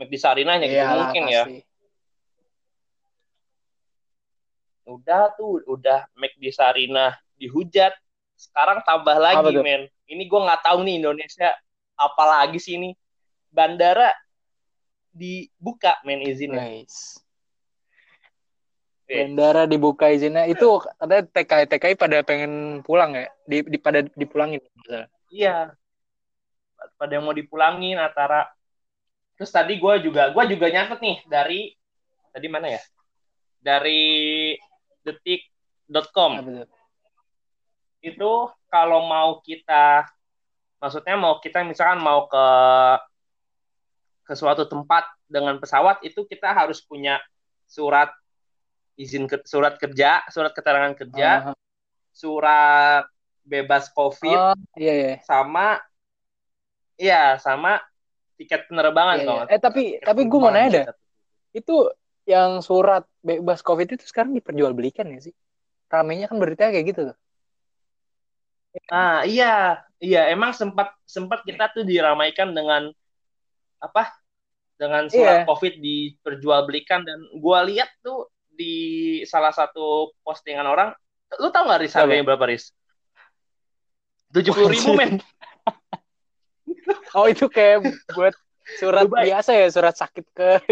McD 0.00 0.14
Sarinanya 0.16 0.66
gitu 0.66 0.80
Iyalah, 0.80 0.96
mungkin 1.12 1.22
ya. 1.28 1.44
pasti. 1.44 1.56
Udah 4.90 5.30
tuh, 5.38 5.62
udah 5.70 6.08
McD 6.18 6.50
Sarina 6.50 7.14
dihujat. 7.38 7.94
Sekarang 8.34 8.80
tambah 8.82 9.20
lagi 9.20 9.54
men. 9.60 9.86
Ini 10.08 10.22
gue 10.26 10.40
nggak 10.40 10.64
tahu 10.66 10.82
nih 10.82 10.98
Indonesia 11.04 11.52
apalagi 11.94 12.58
sih 12.58 12.80
ini. 12.80 12.90
Bandara 13.50 14.10
dibuka 15.12 15.98
men 16.02 16.22
izinnya. 16.24 16.64
Nice. 16.64 17.20
Oke. 19.10 19.26
Bandara 19.26 19.66
dibuka 19.66 20.06
izinnya 20.06 20.46
itu 20.46 20.78
katanya 20.86 21.26
TKI 21.26 21.66
TKI 21.66 21.94
pada 21.98 22.22
pengen 22.22 22.78
pulang 22.86 23.18
ya 23.18 23.26
di, 23.42 23.66
di 23.66 23.74
pada 23.74 24.06
dipulangin 24.06 24.62
Iya. 25.34 25.74
Pada 26.94 27.18
yang 27.18 27.26
mau 27.26 27.34
dipulangin 27.34 27.98
antara 27.98 28.46
terus 29.34 29.50
tadi 29.50 29.82
gue 29.82 29.94
juga 30.06 30.30
gue 30.30 30.44
juga 30.54 30.70
nyatet 30.70 31.02
nih 31.02 31.18
dari 31.26 31.74
tadi 32.30 32.46
mana 32.46 32.78
ya? 32.78 32.82
Dari 33.58 34.54
detik.com 35.02 36.62
itu 38.06 38.30
kalau 38.70 39.10
mau 39.10 39.42
kita 39.42 40.06
maksudnya 40.78 41.18
mau 41.18 41.42
kita 41.42 41.66
misalkan 41.66 41.98
mau 41.98 42.30
ke 42.30 42.46
ke 44.22 44.38
suatu 44.38 44.70
tempat 44.70 45.02
dengan 45.26 45.58
pesawat 45.58 45.98
itu 46.06 46.22
kita 46.30 46.54
harus 46.54 46.78
punya 46.78 47.18
surat 47.66 48.14
izin 49.00 49.24
ke, 49.24 49.40
surat 49.48 49.80
kerja, 49.80 50.20
surat 50.28 50.52
keterangan 50.52 50.92
kerja, 50.92 51.28
Ah, 51.50 51.56
surat 52.12 53.08
bebas 53.40 53.88
covid 53.96 54.36
oh, 54.36 54.56
iya 54.76 54.92
iya. 54.92 55.14
sama 55.24 55.80
iya 57.00 57.40
sama 57.40 57.80
tiket 58.36 58.68
penerbangan 58.68 59.16
Iya, 59.18 59.26
kalau 59.26 59.42
iya. 59.48 59.54
Eh 59.56 59.60
tapi 59.60 59.82
tiket 59.96 60.04
tapi 60.04 60.20
gue 60.28 60.38
mau 60.38 60.52
nanya 60.52 60.68
dah, 60.68 60.84
gitu. 60.84 60.94
itu 61.56 61.76
yang 62.28 62.60
surat 62.60 63.08
bebas 63.24 63.64
covid 63.64 63.88
itu 63.96 64.04
sekarang 64.04 64.36
diperjualbelikan 64.36 65.08
ya 65.08 65.32
sih? 65.32 65.34
Ramenya 65.90 66.28
kan 66.30 66.36
beritanya 66.38 66.70
kayak 66.76 66.86
gitu 66.92 67.00
tuh. 67.10 67.18
Ah 68.86 69.26
iya 69.26 69.82
iya 69.98 70.30
emang 70.30 70.54
sempat 70.54 70.94
sempat 71.02 71.42
kita 71.42 71.74
tuh 71.74 71.82
diramaikan 71.82 72.54
dengan 72.54 72.92
apa 73.82 74.14
dengan 74.78 75.10
surat 75.10 75.42
Iya. 75.42 75.48
covid 75.48 75.74
diperjualbelikan 75.82 77.02
dan 77.02 77.18
gua 77.42 77.66
lihat 77.66 77.90
tuh 78.04 78.30
di 78.60 78.74
salah 79.24 79.56
satu 79.56 80.12
postingan 80.20 80.68
orang 80.68 80.92
Lu 81.40 81.48
tau 81.48 81.64
gak 81.64 81.80
Riz 81.80 81.94
Berapa? 81.94 82.04
harganya 82.04 82.24
berapa 82.26 82.44
Riz? 82.44 82.64
Tujuh 84.30 84.52
puluh 84.52 84.68
ribu 84.76 84.92
men. 84.92 85.12
Oh 87.14 87.26
itu 87.26 87.46
kayak 87.50 87.82
buat 88.14 88.34
surat 88.78 89.06
Dubai. 89.06 89.26
biasa 89.30 89.50
ya, 89.54 89.66
surat 89.70 89.94
sakit 89.94 90.26
ke 90.30 90.62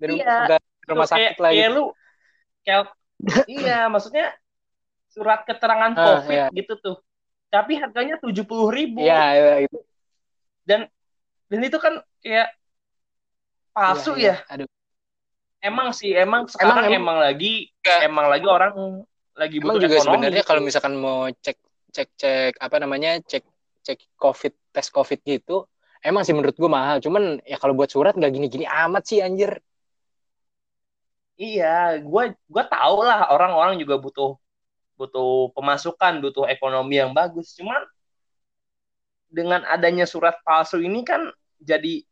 dari 0.00 0.20
Iya. 0.20 0.56
rumah 0.88 1.04
sakit 1.04 1.36
kayak, 1.36 1.42
lah 1.42 1.50
kayak 1.52 1.68
gitu. 1.68 1.76
lu 1.76 1.84
kayak 2.64 2.82
iya 3.60 3.78
maksudnya 3.92 4.26
surat 5.12 5.44
keterangan 5.44 5.92
Ah, 5.92 6.04
covid 6.24 6.32
iya. 6.32 6.46
gitu 6.54 6.74
tuh 6.80 6.96
tapi 7.48 7.76
harganya 7.76 8.16
tujuh 8.20 8.44
puluh 8.48 8.68
ribu 8.72 9.04
Iya, 9.04 9.24
iya, 9.36 9.54
itu. 9.68 9.78
dan 10.64 10.88
itu 11.64 11.78
kan 11.80 12.00
kayak 12.24 12.48
palsu 13.72 14.12
Iya, 14.16 14.20
iya. 14.20 14.34
ya 14.44 14.52
Aduh. 14.56 14.68
Emang 15.58 15.90
sih 15.90 16.14
emang 16.14 16.46
sekarang 16.46 16.86
Emang- 16.90 16.94
emang, 16.94 17.18
lagi 17.18 17.52
Enggak. 17.82 18.00
emang 18.06 18.26
lagi 18.30 18.46
orang 18.46 18.72
lagi 19.38 19.56
Emang 19.62 19.78
butuh 19.78 19.82
juga 19.86 19.94
ekonomi 19.98 20.10
sebenarnya 20.18 20.42
gitu. 20.42 20.48
kalau 20.50 20.60
misalkan 20.62 20.94
mau 20.98 21.30
cek 21.30 21.58
cek 21.94 22.08
cek 22.18 22.52
apa 22.58 22.76
namanya 22.82 23.10
cek 23.22 23.42
cek 23.86 23.98
covid 24.18 24.52
tes 24.74 24.86
covid 24.92 25.18
gitu, 25.24 25.64
emang 26.02 26.20
sih 26.26 26.34
menurut 26.36 26.52
gua 26.58 26.68
mahal. 26.68 26.96
Cuman 27.00 27.40
ya 27.46 27.56
kalau 27.56 27.72
buat 27.72 27.88
surat 27.88 28.12
nggak 28.18 28.28
gini-gini 28.34 28.66
amat 28.68 29.02
sih 29.06 29.22
anjir. 29.22 29.58
iya 31.38 31.94
gue 32.02 32.34
gue 32.34 32.64
tau 32.66 32.98
lah 33.06 33.30
orang-orang 33.30 33.78
juga 33.78 33.94
butuh 33.94 34.34
butuh 34.98 35.54
pemasukan 35.54 36.18
butuh 36.18 36.50
ekonomi 36.50 36.98
yang 36.98 37.14
bagus 37.14 37.54
cuman 37.54 37.78
dengan 39.30 39.62
adanya 39.70 40.02
surat 40.02 40.34
palsu 40.42 40.82
ini 40.82 41.06
kan 41.06 41.30
jadi 41.62 42.02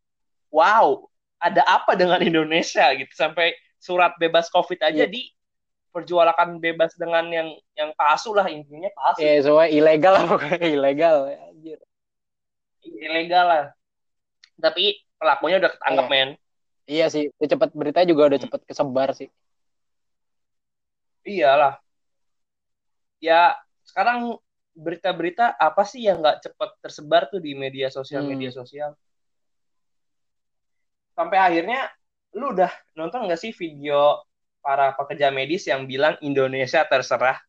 wow 0.46 1.10
ada 1.38 1.62
apa 1.64 1.92
dengan 1.94 2.20
Indonesia 2.20 2.88
gitu 2.96 3.12
sampai 3.12 3.52
surat 3.76 4.16
bebas 4.16 4.48
covid 4.48 4.80
aja 4.80 5.04
Iya. 5.04 5.10
di 5.10 5.28
perjualakan 5.92 6.60
bebas 6.60 6.92
dengan 6.94 7.24
yang 7.28 7.48
yang 7.72 7.90
palsu 7.96 8.32
lah 8.32 8.48
intinya 8.48 8.88
palsu 8.92 9.20
Ya 9.20 9.40
soalnya 9.40 9.72
ilegal 9.72 10.12
lah 10.12 10.24
pokoknya 10.26 10.68
ilegal. 10.68 11.16
Anjir. 11.52 11.80
ilegal 12.84 13.44
lah 13.44 13.64
tapi 14.56 14.96
pelakunya 15.16 15.56
udah 15.58 15.70
ketangkap 15.72 16.06
Iya. 16.06 16.12
men 16.12 16.30
Iya 16.86 17.06
sih, 17.10 17.26
udah 17.34 17.48
cepet 17.50 17.70
berita 17.74 18.00
juga 18.06 18.22
udah 18.30 18.38
Hmm. 18.38 18.46
cepet 18.46 18.60
kesebar 18.64 19.10
sih. 19.12 19.28
iyalah 21.26 21.74
ya 23.18 23.58
sekarang 23.82 24.38
berita-berita 24.76 25.56
apa 25.56 25.82
sih 25.82 26.04
yang 26.06 26.22
nggak 26.22 26.46
cepat 26.46 26.70
tersebar 26.78 27.26
tuh 27.26 27.42
di 27.42 27.58
media 27.58 27.90
sosial 27.90 28.22
Hmm. 28.22 28.36
media 28.36 28.54
sosial 28.54 28.94
sampai 31.16 31.38
akhirnya 31.40 31.88
lu 32.36 32.52
udah 32.52 32.68
nonton 32.92 33.24
nggak 33.24 33.40
sih 33.40 33.56
video 33.56 34.20
para 34.60 34.92
pekerja 34.92 35.32
medis 35.32 35.64
yang 35.64 35.88
bilang 35.88 36.20
Indonesia 36.20 36.84
terserah 36.84 37.40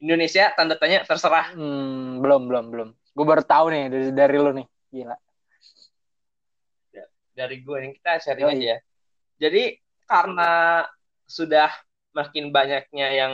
Indonesia 0.00 0.50
tanda 0.56 0.74
tanya 0.80 1.04
terserah 1.04 1.52
Hmm, 1.54 2.18
belum 2.24 2.50
belum 2.50 2.64
belum. 2.72 2.88
Gue 3.14 3.24
baru 3.24 3.44
tahu 3.46 3.70
nih 3.70 3.82
dari 3.92 4.08
dari 4.10 4.36
lu 4.40 4.50
nih. 4.52 4.66
Gila. 4.90 5.16
dari 7.34 7.60
gue 7.60 7.76
nih 7.82 7.92
kita 7.98 8.10
sharing 8.22 8.46
Yoi. 8.46 8.54
aja 8.56 8.64
ya 8.64 8.78
jadi 9.42 9.62
karena 10.06 10.52
sudah 11.26 11.68
makin 12.14 12.54
banyaknya 12.54 13.08
yang 13.10 13.32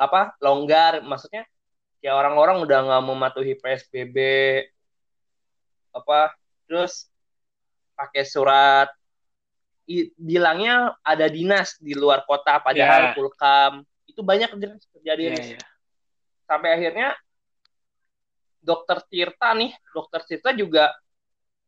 apa 0.00 0.32
longgar 0.40 1.04
maksudnya 1.04 1.44
ya 2.00 2.16
orang-orang 2.16 2.64
udah 2.64 2.78
nggak 2.80 3.04
mematuhi 3.04 3.52
PSBB 3.60 4.16
apa 5.92 6.32
terus 6.64 7.12
pakai 8.00 8.24
surat 8.24 8.88
I- 9.84 10.08
bilangnya 10.16 10.96
ada 11.02 11.26
dinas 11.26 11.76
di 11.76 11.92
luar 11.92 12.24
kota 12.24 12.56
padahal 12.56 13.10
Ya. 13.10 13.12
pulkam 13.12 13.72
itu 14.06 14.24
banyak 14.24 14.48
terjadi 14.56 14.76
terjadi 14.96 15.22
Iya, 15.22 15.32
Riz. 15.36 15.46
iya. 15.52 15.60
sampai 16.46 16.70
akhirnya 16.72 17.08
dokter 18.58 19.04
Tirta 19.04 19.52
nih 19.52 19.72
dokter 19.90 20.20
Tirta 20.24 20.50
juga 20.52 20.94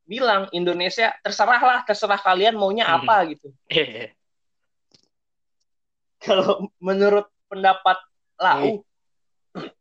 bilang 0.02 0.48
Indonesia 0.50 1.12
terserahlah 1.20 1.84
terserah 1.84 2.18
kalian 2.18 2.56
maunya 2.56 2.88
Hmm. 2.88 3.04
apa 3.04 3.16
gitu 3.28 3.52
Iya. 3.68 4.10
kalau 6.24 6.70
menurut 6.78 7.26
pendapat 7.46 7.98
Lau 8.38 8.80
Iya. 9.58 9.70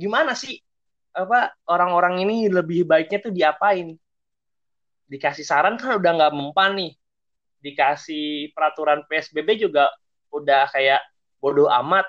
gimana 0.00 0.32
sih 0.32 0.58
apa 1.12 1.50
orang-orang 1.66 2.22
ini 2.22 2.46
lebih 2.48 2.84
baiknya 2.84 3.18
tuh 3.20 3.32
diapain 3.32 3.96
dikasih 5.08 5.44
saran 5.44 5.80
kan 5.80 5.96
udah 5.96 6.12
nggak 6.14 6.32
mempan 6.36 6.76
nih. 6.76 6.92
Dikasih 7.64 8.54
peraturan 8.54 9.02
PSBB 9.08 9.58
juga 9.58 9.90
udah 10.30 10.68
kayak 10.70 11.02
bodoh 11.40 11.66
amat. 11.82 12.06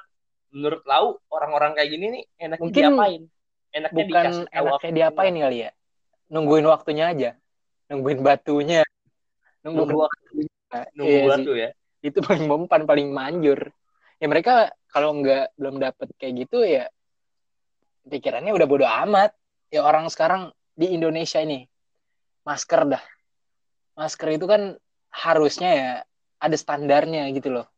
Menurut 0.50 0.84
Lau 0.86 1.18
orang-orang 1.32 1.78
kayak 1.78 1.90
gini 1.90 2.06
nih 2.10 2.24
enaknya 2.38 2.64
Mungkin 2.64 2.84
diapain? 2.84 3.22
Enaknya 3.70 3.96
Bukan 3.96 4.08
dikasih 4.10 4.46
tahu 4.50 4.66
enaknya 4.68 4.92
diapain 4.94 5.36
kali 5.38 5.58
ya? 5.66 5.72
Nungguin 6.30 6.66
waktunya 6.68 7.06
aja. 7.10 7.30
Nungguin 7.90 8.20
batunya. 8.22 8.82
Nunggu 9.66 9.84
nunggu 9.90 10.06
nunggu 10.94 11.10
Iya 11.10 11.20
sih. 11.20 11.30
waktu 11.34 11.52
ya? 11.58 11.70
Itu 12.00 12.20
paling 12.22 12.46
mempan 12.46 12.82
paling 12.86 13.10
manjur. 13.10 13.60
Ya 14.20 14.28
mereka 14.28 14.74
kalau 14.92 15.16
nggak 15.18 15.56
belum 15.56 15.80
dapet 15.80 16.08
kayak 16.20 16.46
gitu 16.46 16.66
ya 16.66 16.92
pikirannya 18.10 18.52
udah 18.52 18.68
bodo 18.68 18.86
amat. 18.86 19.32
Ya 19.70 19.86
orang 19.86 20.10
sekarang 20.10 20.50
di 20.74 20.90
Indonesia 20.98 21.38
ini 21.46 21.70
masker 22.50 22.82
dah. 22.90 23.04
Masker 23.94 24.30
itu 24.34 24.46
kan 24.50 24.74
harusnya 25.14 25.70
ya 25.70 25.92
ada 26.42 26.58
standarnya 26.58 27.30
gitu 27.38 27.54
loh. 27.54 27.70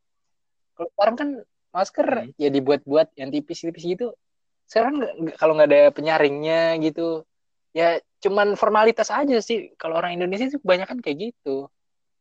Kalau 0.79 0.87
sekarang 0.95 1.15
kan 1.19 1.29
masker 1.75 2.07
Hmm. 2.07 2.31
ya 2.39 2.47
dibuat-buat 2.47 3.11
yang 3.19 3.35
tipis-tipis 3.35 3.83
gitu. 3.83 4.15
Sekarang 4.63 5.03
kalau 5.35 5.59
nggak 5.59 5.67
ada 5.67 5.81
penyaringnya 5.91 6.79
gitu 6.79 7.27
ya 7.75 7.99
cuman 8.23 8.55
formalitas 8.55 9.11
aja 9.11 9.35
sih. 9.43 9.75
Kalau 9.75 9.99
orang 9.99 10.15
Indonesia 10.15 10.47
itu 10.47 10.59
kebanyakan 10.63 11.03
kayak 11.03 11.35
gitu. 11.35 11.67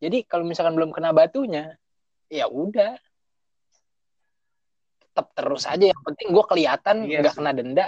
Jadi 0.02 0.26
kalau 0.26 0.42
misalkan 0.42 0.74
belum 0.74 0.90
kena 0.90 1.14
batunya 1.14 1.78
ya 2.26 2.50
udah. 2.50 2.98
Tetap 5.06 5.26
terus 5.38 5.66
aja. 5.66 5.84
Yang 5.90 6.02
penting 6.02 6.26
gue 6.34 6.44
kelihatan 6.50 6.96
Iya 7.06 7.20
nggak 7.22 7.34
sih. 7.34 7.38
kena 7.38 7.52
denda 7.54 7.86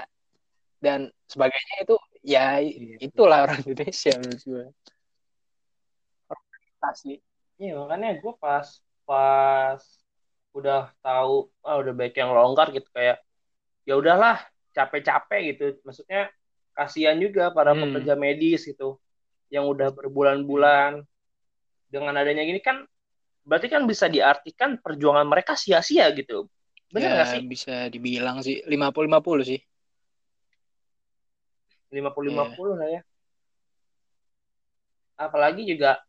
dan 0.82 1.00
sebagainya 1.30 1.76
itu 1.86 1.94
ya 2.22 2.62
Iya. 2.62 2.96
itulah 3.02 3.38
orang 3.46 3.60
Indonesia 3.68 4.14
menurut 4.18 4.42
gue 4.46 4.64
Iya 7.62 7.78
makanya 7.78 8.18
gue 8.18 8.32
pas 8.42 8.66
pas 9.06 9.82
udah 10.52 10.90
tahu 10.98 11.46
ah 11.62 11.78
udah 11.78 11.94
baik 11.94 12.18
yang 12.18 12.34
longgar 12.34 12.74
gitu 12.74 12.88
kayak 12.90 13.22
ya 13.86 13.94
udahlah 13.94 14.42
capek-capek 14.74 15.40
gitu. 15.54 15.64
Maksudnya 15.86 16.30
kasihan 16.74 17.14
juga 17.22 17.54
para 17.54 17.76
Hmm. 17.76 17.86
pekerja 17.86 18.14
medis 18.18 18.66
gitu 18.66 18.98
yang 19.52 19.68
udah 19.68 19.92
berbulan-bulan 19.94 21.04
dengan 21.92 22.14
adanya 22.16 22.42
gini 22.42 22.58
kan 22.58 22.82
berarti 23.44 23.68
kan 23.68 23.84
bisa 23.84 24.06
diartikan 24.08 24.80
perjuangan 24.80 25.28
mereka 25.28 25.54
sia-sia 25.54 26.08
gitu. 26.14 26.48
Benar 26.90 27.10
ya 27.22 27.24
sih? 27.30 27.42
bisa 27.46 27.86
dibilang 27.92 28.42
sih 28.42 28.60
50-50 28.66 29.44
sih 29.46 29.60
50-50 31.92 32.72
lah 32.74 32.88
ya 32.88 33.02
apalagi 35.14 35.62
juga 35.68 36.00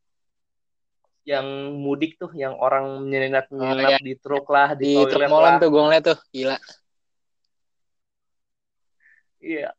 yang 1.24 1.46
mudik 1.76 2.20
tuh 2.20 2.32
yang 2.36 2.56
orang 2.58 3.04
menyelinap 3.04 3.48
menyelinap 3.48 4.00
di 4.00 4.14
truk 4.18 4.48
lah 4.48 4.76
di, 4.76 4.92
di 4.92 5.04
truk 5.08 5.28
molen 5.28 5.60
tuh 5.60 5.70
gue 5.72 5.82
ngeliat 5.84 6.04
tuh 6.04 6.20
gila 6.32 6.58
Iya. 9.44 9.76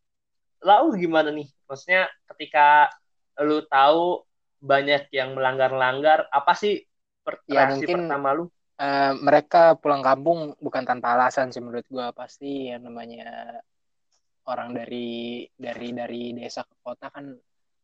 Lalu 0.60 1.08
gimana 1.08 1.32
nih? 1.32 1.48
Maksudnya 1.64 2.12
ketika 2.28 2.92
lu 3.40 3.64
tahu 3.64 4.20
banyak 4.60 5.08
yang 5.08 5.32
melanggar-langgar, 5.32 6.28
apa 6.28 6.52
sih 6.52 6.84
per- 7.24 7.40
Ya, 7.48 7.72
mungkin- 7.72 8.04
pertama 8.04 8.36
lu? 8.36 8.52
Eh, 8.76 9.12
mereka 9.24 9.72
pulang 9.80 10.04
kampung 10.04 10.52
bukan 10.60 10.84
tanpa 10.84 11.16
alasan 11.16 11.48
sih 11.48 11.64
menurut 11.64 11.88
gua 11.88 12.12
pasti 12.12 12.68
yang 12.74 12.84
namanya 12.84 13.56
orang 14.48 14.76
dari 14.76 15.44
dari 15.56 15.88
dari 15.92 16.22
desa 16.36 16.64
ke 16.64 16.76
kota 16.84 17.08
kan 17.08 17.32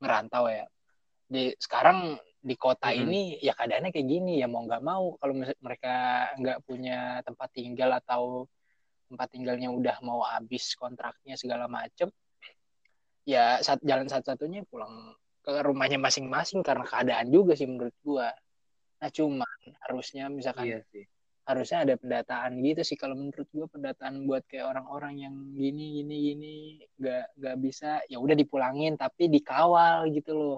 ngerantau 0.00 0.44
ya 0.48 0.64
di 1.30 1.52
sekarang 1.56 2.18
di 2.40 2.56
kota 2.56 2.88
Mhm. 2.90 3.00
ini 3.04 3.20
ya 3.38 3.52
keadaannya 3.52 3.92
kayak 3.92 4.08
gini 4.08 4.40
ya 4.40 4.48
mau 4.48 4.64
nggak 4.64 4.82
mau 4.82 5.14
kalau 5.20 5.36
mereka 5.40 5.94
nggak 6.40 6.58
punya 6.64 7.20
tempat 7.20 7.48
tinggal 7.52 7.90
atau 8.00 8.48
tempat 9.12 9.28
tinggalnya 9.28 9.68
udah 9.68 9.96
mau 10.00 10.24
habis 10.24 10.72
kontraknya 10.78 11.36
segala 11.36 11.68
macem 11.68 12.08
ya 13.28 13.60
saat 13.60 13.84
jalan 13.84 14.08
satu-satunya 14.08 14.64
pulang 14.66 15.12
ke 15.44 15.52
rumahnya 15.64 16.00
masing-masing 16.00 16.64
karena 16.64 16.84
keadaan 16.88 17.28
juga 17.28 17.52
sih 17.56 17.68
menurut 17.68 17.94
gua 18.00 18.32
nah 19.00 19.08
cuman 19.08 19.58
harusnya 19.88 20.28
misalkan 20.28 20.68
Iya 20.68 20.80
sih. 20.92 21.04
Harusnya 21.48 21.82
ada 21.88 21.94
pendataan 21.96 22.60
gitu 22.62 22.82
sih. 22.84 22.96
Kalau 23.00 23.16
menurut 23.16 23.48
gue 23.50 23.66
pendataan 23.66 24.28
buat 24.28 24.44
kayak 24.46 24.66
orang-orang 24.76 25.24
yang 25.24 25.34
gini 25.56 26.00
gini 26.02 26.16
gini 26.32 26.54
nggak 27.00 27.24
nggak 27.40 27.56
bisa 27.58 27.90
ya 28.06 28.20
udah 28.20 28.36
dipulangin 28.36 28.94
tapi 29.00 29.26
dikawal 29.32 30.08
gitu 30.12 30.32
loh. 30.36 30.56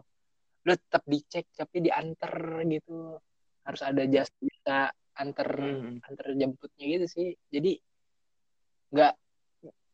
Lu 0.66 0.72
tetap 0.74 1.02
dicek 1.06 1.50
tapi 1.54 1.86
diantar 1.86 2.62
gitu. 2.66 3.18
Harus 3.62 3.82
ada 3.86 4.02
jas 4.10 4.28
bisa 4.42 4.90
antar 5.14 5.48
Hmm. 5.60 6.00
antar 6.02 6.26
jemputnya 6.34 6.84
gitu 6.98 7.06
sih. 7.08 7.28
Jadi 7.52 7.78
nggak 8.92 9.14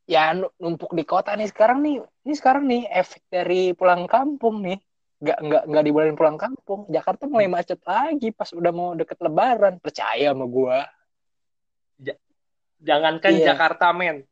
ya 0.09 0.33
nu- 0.33 0.55
numpuk 0.57 0.97
di 0.97 1.05
kota 1.05 1.37
nih 1.37 1.53
sekarang 1.53 1.85
nih. 1.85 2.01
Ini 2.25 2.35
sekarang 2.35 2.65
nih 2.65 2.83
efek 2.91 3.23
dari 3.29 3.77
pulang 3.77 4.09
kampung 4.09 4.65
nih 4.65 4.81
nggak 5.19 5.39
nggak 5.41 5.63
nggak 5.67 5.83
dibolehin 5.83 6.15
pulang 6.15 6.37
kampung 6.37 6.87
Jakarta 6.87 7.27
mulai 7.27 7.47
macet 7.47 7.83
lagi 7.83 8.31
pas 8.31 8.51
udah 8.51 8.71
mau 8.71 8.95
deket 8.95 9.19
Lebaran 9.19 9.79
percaya 9.79 10.31
sama 10.31 10.47
gua 10.47 10.87
Jangankan 12.79 13.35
Iya. 13.35 13.45
Jakarta 13.51 13.91
men. 13.91 14.23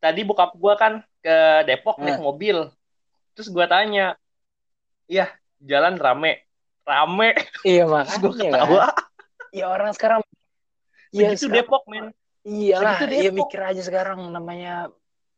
Tadi 0.00 0.24
bokap 0.24 0.56
gua 0.56 0.72
kan 0.72 0.92
ke 1.20 1.36
Depok 1.64 2.00
naik 2.00 2.16
Nah. 2.16 2.24
mobil. 2.24 2.56
Terus 3.36 3.52
gua 3.52 3.68
tanya, 3.68 4.16
"Iya, 5.04 5.28
jalan 5.60 5.96
rame." 5.96 6.48
Rame. 6.80 7.36
iya 7.60 7.84
gua 7.88 8.04
makanya 8.04 8.40
ketawa. 8.56 8.86
kan 8.88 9.04
ya 9.50 9.64
orang 9.68 9.92
sekarang 9.92 10.20
Iya, 11.12 11.30
Segitu 11.30 11.44
sekarang- 11.46 11.56
Depok 11.60 11.82
men. 11.86 12.06
Iyalah, 12.42 12.96
Segitu 12.98 13.12
ya 13.14 13.22
Depok. 13.28 13.38
mikir 13.44 13.60
aja 13.62 13.82
sekarang 13.82 14.18
namanya 14.28 14.72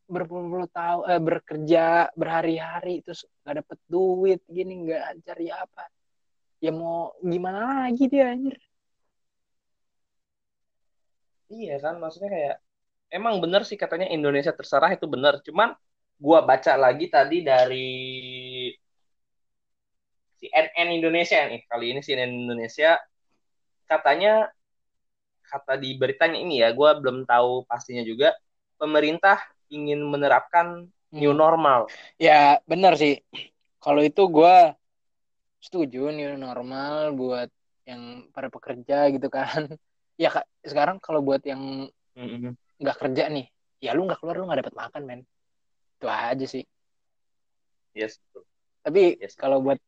berpuluh-puluh 0.06 0.70
tahun 0.70 1.02
eh, 1.10 1.22
bekerja 1.22 1.84
berhari-hari 2.14 3.02
terus 3.02 3.26
nggak 3.42 3.54
dapet 3.62 3.78
duit 3.90 4.40
gini 4.46 4.72
nggak 4.86 5.26
cari 5.26 5.50
apa 5.50 5.84
ya 6.62 6.70
mau 6.70 7.14
gimana 7.20 7.86
lagi 7.86 8.04
dia 8.06 8.32
anjir 8.32 8.56
Iya 11.46 11.74
kan, 11.84 11.94
maksudnya 12.02 12.30
kayak 12.34 12.56
emang 13.16 13.34
bener 13.42 13.62
sih 13.68 13.78
katanya 13.82 14.06
Indonesia 14.10 14.50
terserah 14.58 14.90
itu 14.96 15.06
bener. 15.14 15.34
Cuman 15.46 15.68
gua 16.18 16.38
baca 16.42 16.72
lagi 16.74 17.06
tadi 17.06 17.36
dari 17.46 17.86
CNN 20.38 20.88
Indonesia 20.98 21.38
nih. 21.50 21.60
Kali 21.70 21.86
ini 21.94 22.00
CNN 22.02 22.32
Indonesia 22.34 22.98
katanya 23.86 24.50
kata 25.46 25.78
di 25.78 25.94
beritanya 25.94 26.38
ini 26.42 26.54
ya, 26.62 26.68
gua 26.74 26.98
belum 26.98 27.22
tahu 27.30 27.62
pastinya 27.70 28.02
juga. 28.02 28.34
Pemerintah 28.76 29.38
ingin 29.72 30.00
menerapkan 30.06 30.86
new 31.14 31.32
Hmm. 31.32 31.40
normal. 31.40 31.80
ya 32.18 32.58
benar 32.66 32.98
sih 32.98 33.22
kalau 33.78 34.02
itu 34.02 34.22
gue 34.26 34.56
setuju 35.62 36.10
new 36.12 36.34
normal 36.38 37.14
buat 37.14 37.48
yang 37.86 38.26
para 38.34 38.50
pekerja 38.50 39.08
gitu 39.14 39.30
kan 39.30 39.66
ya 40.22 40.28
Kak, 40.34 40.46
sekarang 40.66 40.98
kalau 40.98 41.22
buat 41.22 41.42
yang 41.46 41.86
nggak 42.82 42.96
kerja 43.00 43.30
nih 43.32 43.46
ya 43.80 43.94
lu 43.96 44.04
nggak 44.04 44.18
keluar 44.20 44.36
lu 44.36 44.44
nggak 44.48 44.60
dapat 44.66 44.74
makan 44.76 45.02
men 45.06 45.20
itu 45.96 46.06
aja 46.06 46.46
sih 46.46 46.64
Yes. 47.96 48.20
tapi 48.84 49.16
Yes. 49.16 49.32
kalau 49.38 49.64
buat 49.64 49.80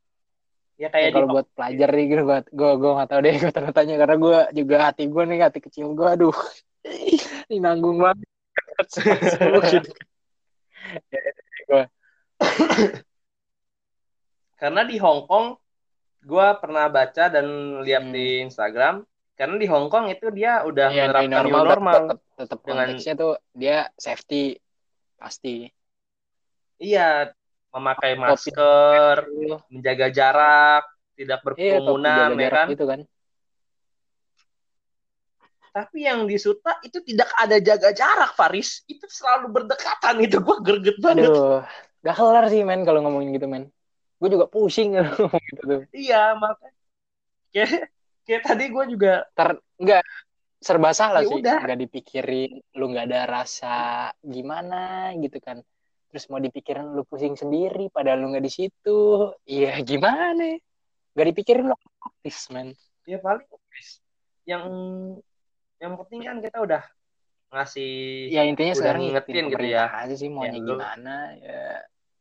Ya 0.79 0.87
Ya, 0.87 0.95
kayak 0.95 1.11
di 1.11 1.15
kalau 1.19 1.29
buat 1.35 1.47
pelajar 1.59 1.89
nih 1.91 2.05
gitu 2.07 2.23
gue 2.23 2.39
gue 2.55 2.71
gue 2.79 2.91
nggak 2.95 3.09
tahu 3.11 3.21
deh 3.27 3.35
gue 3.35 3.51
tanya 3.75 3.95
karena 3.99 4.17
gue 4.17 4.39
juga 4.63 4.77
hati 4.87 5.03
gue 5.11 5.23
nih 5.27 5.39
hati 5.43 5.59
kecil 5.59 5.91
gue 5.91 6.07
aduh 6.07 6.37
ini 7.51 7.59
nanggung 7.59 7.99
banget 7.99 8.23
gitu. 8.87 9.91
Ya, 11.69 11.85
karena 14.59 14.83
di 14.87 14.97
Hong 14.99 15.27
Kong 15.27 15.59
gua 16.23 16.59
pernah 16.59 16.91
baca 16.91 17.31
dan 17.31 17.47
lihat 17.87 18.09
Hmm. 18.09 18.15
di 18.15 18.43
Instagram 18.43 18.95
karena 19.39 19.55
di 19.55 19.67
Hong 19.71 19.87
Kong 19.87 20.11
itu 20.11 20.31
dia 20.35 20.67
udah 20.67 20.89
ya, 20.91 21.07
menerapkan 21.07 21.31
new 21.47 21.55
normal, 21.55 21.65
normal. 21.67 21.95
tetap, 21.95 22.19
tetap 22.35 22.59
Dengan- 22.67 22.91
konteksnya 22.91 23.15
tuh 23.15 23.33
dia 23.55 23.77
safety 23.95 24.59
pasti 25.15 25.71
Iya, 26.79 27.35
memakai 27.75 28.15
masker, 28.15 29.27
menjaga 29.67 30.07
jarak, 30.15 30.83
tidak 31.19 31.39
iya 31.43 31.43
berkerumunan, 31.75 32.29
jaga 32.31 32.43
ya 32.47 32.51
kan? 32.55 32.67
gitu 32.71 32.85
kan 32.87 33.01
Tapi 35.79 35.99
yang 36.03 36.27
di 36.27 36.35
Suta 36.35 36.83
itu 36.83 36.99
tidak 37.07 37.31
ada 37.39 37.57
jaga 37.63 37.95
jarak, 37.95 38.35
Faris. 38.35 38.83
Itu 38.91 39.07
selalu 39.07 39.47
berdekatan. 39.55 40.19
Itu 40.27 40.43
gua 40.43 40.59
greget 40.59 40.99
banget. 40.99 41.31
aduh 41.31 41.63
gak 41.99 42.15
kelar 42.15 42.45
sih 42.47 42.63
men 42.63 42.83
kalau 42.83 43.03
ngomongin 43.03 43.35
gitu 43.35 43.47
men 43.47 43.71
gue 44.19 44.29
juga 44.31 44.47
pusing 44.51 44.95
ngomong 44.99 45.43
gitu 45.51 45.63
tuh 45.63 45.81
Iya, 45.95 46.35
makanya. 46.35 46.75
Kayak, 47.55 47.71
kayak 48.27 48.43
tadi 48.43 48.65
gua 48.71 48.85
juga, 48.87 49.13
ter 49.35 49.49
nggak 49.79 50.03
serba 50.59 50.91
salah 50.91 51.23
Ya 51.23 51.31
sih 51.31 51.39
udah. 51.39 51.59
nggak 51.63 51.79
dipikirin 51.87 52.51
lu 52.75 52.85
nggak 52.91 53.07
ada 53.07 53.21
rasa 53.31 53.77
gimana 54.19 55.15
gitu 55.15 55.39
kan 55.39 55.63
terus 56.11 56.27
mau 56.27 56.43
dipikirin 56.43 56.99
lu 56.99 57.07
pusing 57.07 57.39
sendiri 57.39 57.87
padahal 57.95 58.19
lu 58.27 58.35
nggak 58.35 58.43
di 58.43 58.51
situ 58.51 58.99
iya 59.47 59.79
gimana 59.87 60.59
nggak 61.15 61.27
dipikirin 61.31 61.71
lu 61.71 61.79
aktif 62.03 62.51
man 62.51 62.75
ya 63.07 63.23
paling 63.23 63.47
yang 64.51 64.67
yang 65.79 65.95
penting 65.95 66.21
kan 66.27 66.37
kita 66.43 66.59
udah 66.59 66.83
ngasih 67.49 67.93
ya 68.29 68.43
intinya 68.45 68.75
Udah 68.77 68.81
sekarang 68.83 69.01
ngingetin 69.09 69.45
gitu 69.49 69.65
ya. 69.67 69.85
aja 69.89 70.15
sih 70.15 70.29
maunya 70.29 70.53
Ya, 70.53 70.61
lu- 70.61 70.67
gimana 70.77 71.15
ya 71.39 71.63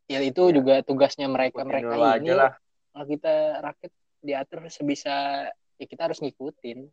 ya 0.08 0.20
itu 0.24 0.44
Ya. 0.48 0.54
juga 0.56 0.74
tugasnya 0.88 1.28
mereka 1.28 1.68
mereka 1.68 1.94
ini 2.16 2.32
lah. 2.32 2.56
kalau 2.96 3.06
kita 3.06 3.34
rakyat 3.60 3.92
diatur 4.24 4.60
sebisa 4.72 5.48
ya 5.78 5.86
kita 5.86 6.08
harus 6.08 6.24
ngikutin 6.24 6.88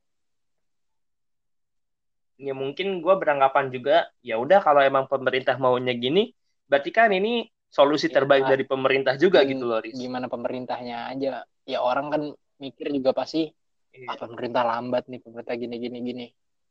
Ya 2.35 2.50
mungkin 2.50 2.98
gua 2.98 3.14
beranggapan 3.14 3.70
juga, 3.70 4.11
ya 4.18 4.35
udah 4.42 4.59
kalau 4.59 4.83
emang 4.83 5.07
pemerintah 5.07 5.55
maunya 5.55 5.94
gini, 5.94 6.35
berarti 6.66 6.90
kan 6.90 7.14
ini 7.14 7.46
solusi 7.70 8.11
Ya. 8.11 8.18
terbaik 8.18 8.50
dari 8.50 8.66
pemerintah 8.66 9.14
juga 9.14 9.46
gitu 9.46 9.62
loh, 9.62 9.79
Riz. 9.79 9.94
gimana 9.94 10.27
pemerintahnya 10.27 11.14
aja 11.14 11.46
ya 11.62 11.79
orang 11.79 12.07
kan 12.11 12.22
mikir 12.59 12.90
juga 12.90 13.14
pasti 13.14 13.55
Iya. 13.94 14.11
ah 14.11 14.16
pemerintah 14.18 14.66
lambat 14.66 15.07
nih 15.07 15.22
pemerintah 15.22 15.55
gini 15.55 15.77
gini 15.79 15.98
gini 16.03 16.27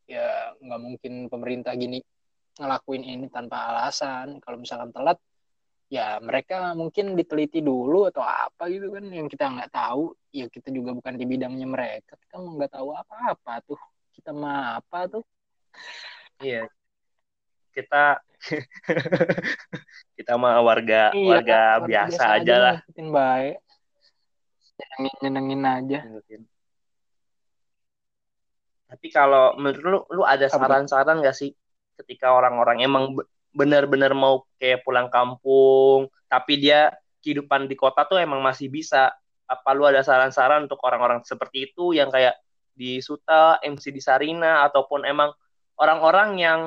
ya 0.08 0.54
nggak 0.60 0.82
mungkin 0.82 1.14
pemerintah 1.32 1.74
gini 1.76 2.04
ngelakuin 2.60 3.04
ini 3.04 3.26
tanpa 3.32 3.74
alasan. 3.74 4.38
Kalau 4.44 4.58
misalkan 4.62 4.94
telat 4.94 5.18
ya 5.92 6.18
mereka 6.24 6.74
mungkin 6.74 7.14
diteliti 7.14 7.62
dulu 7.62 8.10
atau 8.10 8.26
apa 8.26 8.66
gitu 8.70 8.90
kan 8.90 9.06
yang 9.10 9.28
kita 9.30 9.50
nggak 9.50 9.72
tahu. 9.74 10.14
Ya 10.34 10.46
kita 10.50 10.70
juga 10.74 10.94
bukan 10.94 11.14
di 11.18 11.26
bidangnya 11.26 11.68
mereka 11.70 12.18
kita 12.18 12.36
nggak 12.42 12.72
tahu 12.74 12.94
apa-apa 12.94 13.54
tuh. 13.66 13.82
Kita 14.14 14.30
mah 14.34 14.82
apa 14.82 15.10
tuh? 15.10 15.24
Iya. 16.42 16.70
Kita 17.74 18.22
kita 20.20 20.34
mah 20.38 20.62
warga 20.62 21.10
Iya, 21.16 21.42
warga 21.42 21.60
warga 21.80 21.88
biasa 21.90 22.24
aja 22.38 22.56
lah. 22.60 22.78
baik. 22.94 23.56
Nyenengin 24.74 25.16
nyenengin 25.22 25.64
aja 25.64 26.00
Tapi 28.94 29.10
kalau 29.10 29.58
menurut 29.58 29.82
lu 29.82 30.00
lu 30.14 30.22
ada 30.22 30.46
saran-saran 30.46 31.26
gak 31.26 31.34
sih 31.34 31.50
ketika 31.98 32.30
orang-orang 32.30 32.86
emang 32.86 33.18
be- 33.18 33.26
benar-benar 33.50 34.14
mau 34.14 34.46
kayak 34.62 34.86
pulang 34.86 35.10
kampung, 35.10 36.14
tapi 36.30 36.62
dia 36.62 36.94
kehidupan 37.26 37.66
di 37.66 37.74
kota 37.74 38.06
tuh 38.06 38.22
emang 38.22 38.38
masih 38.46 38.70
bisa. 38.70 39.10
Apa 39.50 39.74
lu 39.74 39.90
ada 39.90 40.06
saran-saran 40.06 40.70
untuk 40.70 40.78
orang-orang 40.86 41.26
seperti 41.26 41.74
itu 41.74 41.98
yang 41.98 42.14
kayak 42.14 42.38
di 42.74 43.02
Suta, 43.02 43.58
MC 43.66 43.90
di 43.90 44.02
Sarina 44.02 44.62
ataupun 44.70 45.10
emang 45.10 45.34
orang-orang 45.78 46.30
yang 46.38 46.60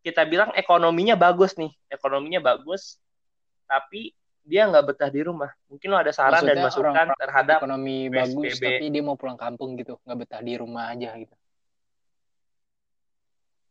kita 0.00 0.24
bilang 0.24 0.56
ekonominya 0.56 1.20
bagus 1.20 1.56
nih, 1.60 1.72
ekonominya 1.92 2.40
bagus, 2.40 2.96
tapi 3.68 4.12
dia 4.42 4.66
nggak 4.66 4.84
betah 4.92 5.10
di 5.12 5.20
rumah. 5.22 5.52
Mungkin 5.68 5.86
lu 5.88 5.96
ada 6.00 6.12
saran 6.16 6.42
dan 6.42 6.58
Maksudnya 6.58 6.64
masukan 6.64 6.90
orang-orang 6.90 7.20
terhadap 7.20 7.58
ekonomi 7.60 7.96
PSBB. 8.08 8.16
bagus 8.16 8.56
tapi 8.60 8.84
dia 8.88 9.02
mau 9.04 9.16
pulang 9.20 9.38
kampung 9.38 9.70
gitu 9.78 10.00
nggak 10.02 10.18
betah 10.26 10.40
di 10.42 10.54
rumah 10.58 10.90
aja 10.92 11.14
gitu 11.16 11.34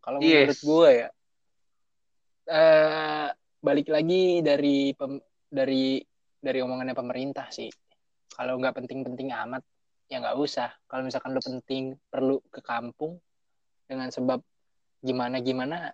kalau 0.01 0.17
Yes. 0.19 0.59
menurut 0.59 0.61
gue 0.65 0.89
ya 1.05 1.09
eh 2.51 3.27
balik 3.61 3.87
lagi 3.93 4.41
dari 4.41 4.91
pem- 4.97 5.23
dari 5.47 6.01
dari 6.41 6.59
omongannya 6.59 6.97
pemerintah 6.97 7.47
sih. 7.53 7.69
Kalau 8.33 8.57
nggak 8.57 8.81
penting-penting 8.81 9.29
amat 9.45 9.61
ya 10.09 10.17
nggak 10.17 10.37
usah. 10.41 10.73
Kalau 10.89 11.05
misalkan 11.05 11.37
lo 11.37 11.41
penting 11.43 11.93
perlu 12.09 12.41
ke 12.49 12.59
kampung 12.65 13.21
dengan 13.85 14.09
sebab 14.09 14.41
gimana 15.05 15.37
gimana 15.39 15.93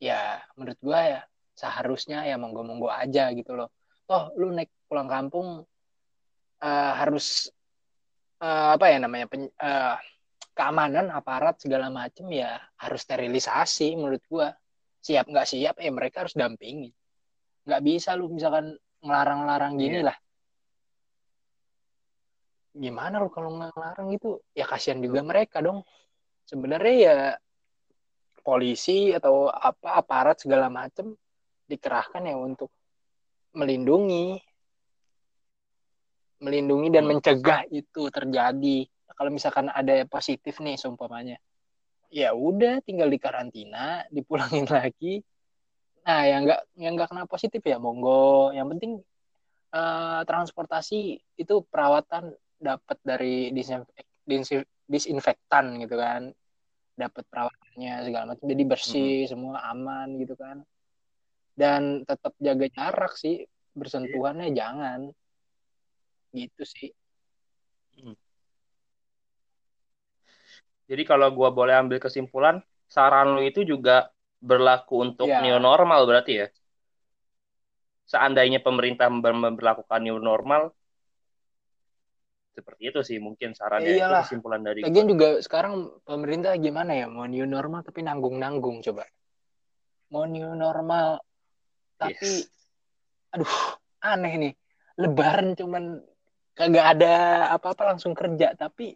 ya 0.00 0.40
menurut 0.56 0.80
gue 0.80 1.00
ya 1.18 1.20
seharusnya 1.52 2.24
ya 2.24 2.40
monggo 2.40 2.64
monggo 2.64 2.88
aja 2.88 3.28
gitu 3.36 3.52
loh. 3.52 3.68
Toh 4.08 4.32
lu 4.40 4.50
naik 4.56 4.72
pulang 4.88 5.06
kampung 5.06 5.62
eh, 6.64 6.92
harus 6.96 7.52
eh, 8.40 8.68
apa 8.74 8.88
ya 8.88 8.98
namanya 8.98 9.28
pen- 9.28 9.52
eh, 9.52 9.96
keamanan 10.52 11.08
aparat 11.10 11.60
segala 11.60 11.88
macem 11.88 12.28
ya 12.32 12.60
harus 12.78 13.00
sterilisasi 13.04 13.96
menurut 13.96 14.22
gua. 14.28 14.48
Siap 15.02 15.26
nggak 15.26 15.46
siap 15.48 15.74
ya 15.82 15.90
mereka 15.90 16.22
harus 16.22 16.36
dampingin 16.38 16.94
nggak 17.62 17.82
bisa 17.82 18.18
lu 18.18 18.26
misalkan 18.26 18.74
ngelarang-larang 19.02 19.78
gini 19.78 20.02
Iya. 20.02 20.08
lah. 20.10 20.16
Gimana 22.72 23.20
lu 23.20 23.28
kalau 23.28 23.52
ngelarang 23.54 24.10
gitu? 24.16 24.40
Ya 24.56 24.64
kasihan 24.64 24.98
juga 24.98 25.20
mereka 25.20 25.60
dong. 25.60 25.84
Sebenarnya 26.48 26.94
ya 26.96 27.16
polisi 28.42 29.14
atau 29.14 29.46
apa 29.46 30.00
aparat 30.02 30.42
segala 30.42 30.66
macem 30.66 31.14
dikerahkan 31.68 32.26
ya 32.26 32.34
untuk 32.34 32.72
melindungi. 33.54 34.40
Melindungi 36.42 36.88
dan 36.90 37.06
Hmm. 37.06 37.10
mencegah 37.14 37.62
itu 37.70 38.02
terjadi 38.10 38.88
kalau 39.22 39.30
misalkan 39.30 39.70
ada 39.70 40.02
yang 40.02 40.10
positif 40.10 40.58
nih 40.58 40.74
seumpamanya. 40.74 41.38
Ya 42.10 42.34
udah 42.34 42.82
tinggal 42.82 43.06
di 43.06 43.22
karantina 43.22 44.02
dipulangin 44.10 44.66
lagi. 44.74 45.22
Nah 46.02 46.26
yang 46.26 46.42
nggak 46.42 46.60
yang 46.74 46.98
nggak 46.98 47.06
kena 47.14 47.30
positif 47.30 47.62
ya 47.62 47.78
monggo. 47.78 48.50
Yang 48.50 48.66
penting 48.74 48.92
eh, 49.70 50.20
transportasi 50.26 51.22
itu 51.38 51.54
perawatan 51.70 52.34
dapat 52.58 52.98
dari 53.06 53.54
disinfek, 53.54 54.26
disinf- 54.26 54.66
disinfektan 54.90 55.78
gitu 55.78 55.94
kan. 55.94 56.34
Dapat 56.98 57.22
perawatannya 57.30 57.94
segala 58.02 58.24
macam. 58.34 58.42
Jadi 58.50 58.62
bersih 58.66 59.14
semua 59.30 59.62
aman 59.70 60.18
gitu 60.18 60.34
kan. 60.34 60.66
Dan 61.54 62.02
tetap 62.02 62.34
jaga 62.42 62.66
jarak 62.74 63.14
sih 63.14 63.46
bersentuhannya 63.78 64.50
jangan. 64.50 65.14
Gitu 66.34 66.66
sih 66.66 66.90
Jadi 70.92 71.08
kalau 71.08 71.32
gua 71.32 71.48
boleh 71.48 71.72
ambil 71.72 71.96
kesimpulan, 71.96 72.60
saran 72.84 73.32
lu 73.32 73.40
itu 73.40 73.64
juga 73.64 74.12
berlaku 74.44 75.08
untuk 75.08 75.32
Ya. 75.32 75.40
new 75.40 75.56
normal 75.56 76.04
berarti 76.04 76.44
ya? 76.44 76.46
Seandainya 78.04 78.60
pemerintah 78.60 79.08
memperlakukan 79.08 80.04
new 80.04 80.20
normal, 80.20 80.76
seperti 82.52 82.92
itu 82.92 83.00
sih 83.00 83.16
mungkin 83.16 83.56
sarannya. 83.56 83.96
Ya 83.96 84.04
Itu 84.04 84.20
kesimpulan 84.28 84.60
dari 84.60 84.84
Lagian 84.84 85.08
gua. 85.08 85.12
juga 85.16 85.28
sekarang 85.40 85.72
pemerintah 86.04 86.52
gimana 86.60 86.92
ya 86.92 87.06
mau 87.08 87.24
new 87.24 87.48
normal 87.48 87.80
tapi 87.80 88.04
nanggung-nanggung 88.04 88.84
coba. 88.84 89.08
Mau 90.12 90.28
new 90.28 90.52
normal 90.52 91.24
tapi 91.96 92.20
Yes. 92.20 92.52
aduh 93.32 93.48
aneh 94.04 94.32
nih. 94.36 94.52
Lebaran 95.00 95.56
cuman 95.56 96.04
kagak 96.52 97.00
ada 97.00 97.14
apa-apa 97.56 97.96
langsung 97.96 98.12
kerja 98.12 98.52
tapi 98.52 98.92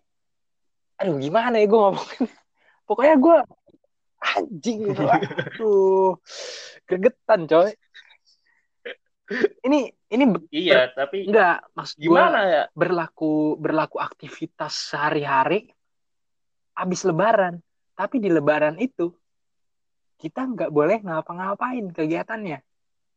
aduh 0.97 1.17
gimana 1.21 1.61
ya 1.61 1.67
gue 1.69 1.81
ngomongin. 1.81 2.25
Pokoknya 2.89 3.17
gue 3.19 3.39
anjing 4.23 4.79
gitu. 4.91 5.03
Aduh 5.07 6.13
gregetan 6.87 7.49
coy. 7.51 7.73
Ini 9.67 9.91
ini 10.15 10.25
Iya, 10.55 10.95
tapi 10.95 11.27
enggak 11.27 11.67
maksud 11.75 11.99
gimana 11.99 12.39
ya? 12.47 12.63
berlaku 12.71 13.59
berlaku 13.59 13.99
aktivitas 13.99 14.95
sehari-hari 14.95 15.67
habis 16.79 17.03
lebaran 17.03 17.59
tapi 17.97 18.21
di 18.21 18.29
lebaran 18.31 18.77
itu 18.79 19.11
kita 20.21 20.45
nggak 20.45 20.71
boleh 20.71 21.01
ngapa-ngapain 21.03 21.91
kegiatannya 21.91 22.61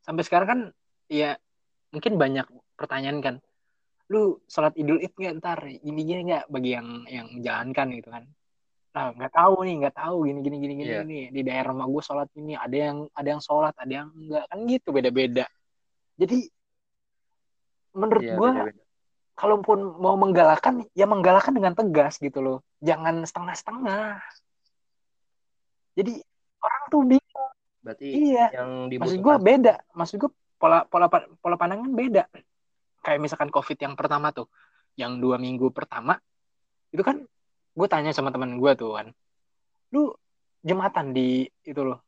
sampai 0.02 0.24
sekarang 0.24 0.48
kan 0.48 0.60
ya 1.12 1.36
mungkin 1.92 2.16
banyak 2.16 2.48
pertanyaan 2.80 3.20
kan 3.20 3.36
lu 4.10 4.42
sholat 4.50 4.74
idul 4.74 4.98
id 4.98 5.14
nggak 5.14 5.34
ntar? 5.38 5.60
Ini 5.70 6.02
gini 6.02 6.22
nggak 6.34 6.50
bagi 6.50 6.72
yang 6.74 6.88
yang 7.06 7.28
menjalankan 7.30 7.88
gitu 7.94 8.10
kan? 8.10 8.24
Nah 8.90 9.06
nggak 9.14 9.34
tahu 9.38 9.56
nih 9.70 9.76
nggak 9.86 9.96
tahu 9.96 10.18
gini 10.26 10.40
gini 10.42 10.58
gini 10.58 10.74
gini 10.82 10.90
Iya. 10.90 11.02
nih 11.06 11.24
di 11.30 11.42
daerah 11.46 11.70
rumah 11.70 11.86
gue 11.86 12.02
sholat 12.02 12.30
ini 12.34 12.58
ada 12.58 12.74
yang 12.74 12.98
ada 13.14 13.28
yang 13.38 13.42
sholat 13.42 13.74
ada 13.78 13.94
yang 13.94 14.10
enggak 14.10 14.44
kan 14.50 14.60
gitu 14.66 14.90
beda-beda. 14.90 15.46
Jadi 16.18 16.40
menurut 17.94 18.24
Iya, 18.26 18.34
gue 18.34 18.50
kalaupun 19.38 19.78
mau 20.02 20.18
menggalakkan 20.18 20.90
ya 20.98 21.06
menggalakkan 21.06 21.54
dengan 21.54 21.78
tegas 21.78 22.18
gitu 22.18 22.42
loh. 22.42 22.58
Jangan 22.82 23.22
setengah-setengah. 23.30 24.26
Jadi 25.94 26.14
orang 26.66 26.84
tuh 26.90 27.02
bingung. 27.06 27.54
Berarti 27.86 28.08
iya. 28.10 28.50
yang 28.58 28.90
maksud 28.90 29.22
gue 29.22 29.36
dibutuhkan 29.38 29.46
beda. 29.46 29.74
Maksud 29.94 30.16
gue 30.18 30.32
pola 30.58 30.84
pola 30.90 31.08
pola 31.40 31.56
pandangan 31.56 31.94
beda 31.94 32.26
kayak 33.10 33.18
misalkan 33.18 33.50
covid 33.50 33.78
yang 33.82 33.98
pertama 33.98 34.30
tuh 34.30 34.46
yang 34.94 35.18
dua 35.18 35.42
minggu 35.42 35.74
pertama 35.74 36.22
itu 36.94 37.02
kan 37.02 37.26
gue 37.74 37.88
tanya 37.90 38.14
sama 38.14 38.30
teman 38.30 38.62
gue 38.62 38.72
tuh 38.78 38.94
kan 38.94 39.10
lu 39.90 40.14
jumatan 40.62 41.12
di 41.18 41.50
itu 41.66 41.82
loh 41.82 42.06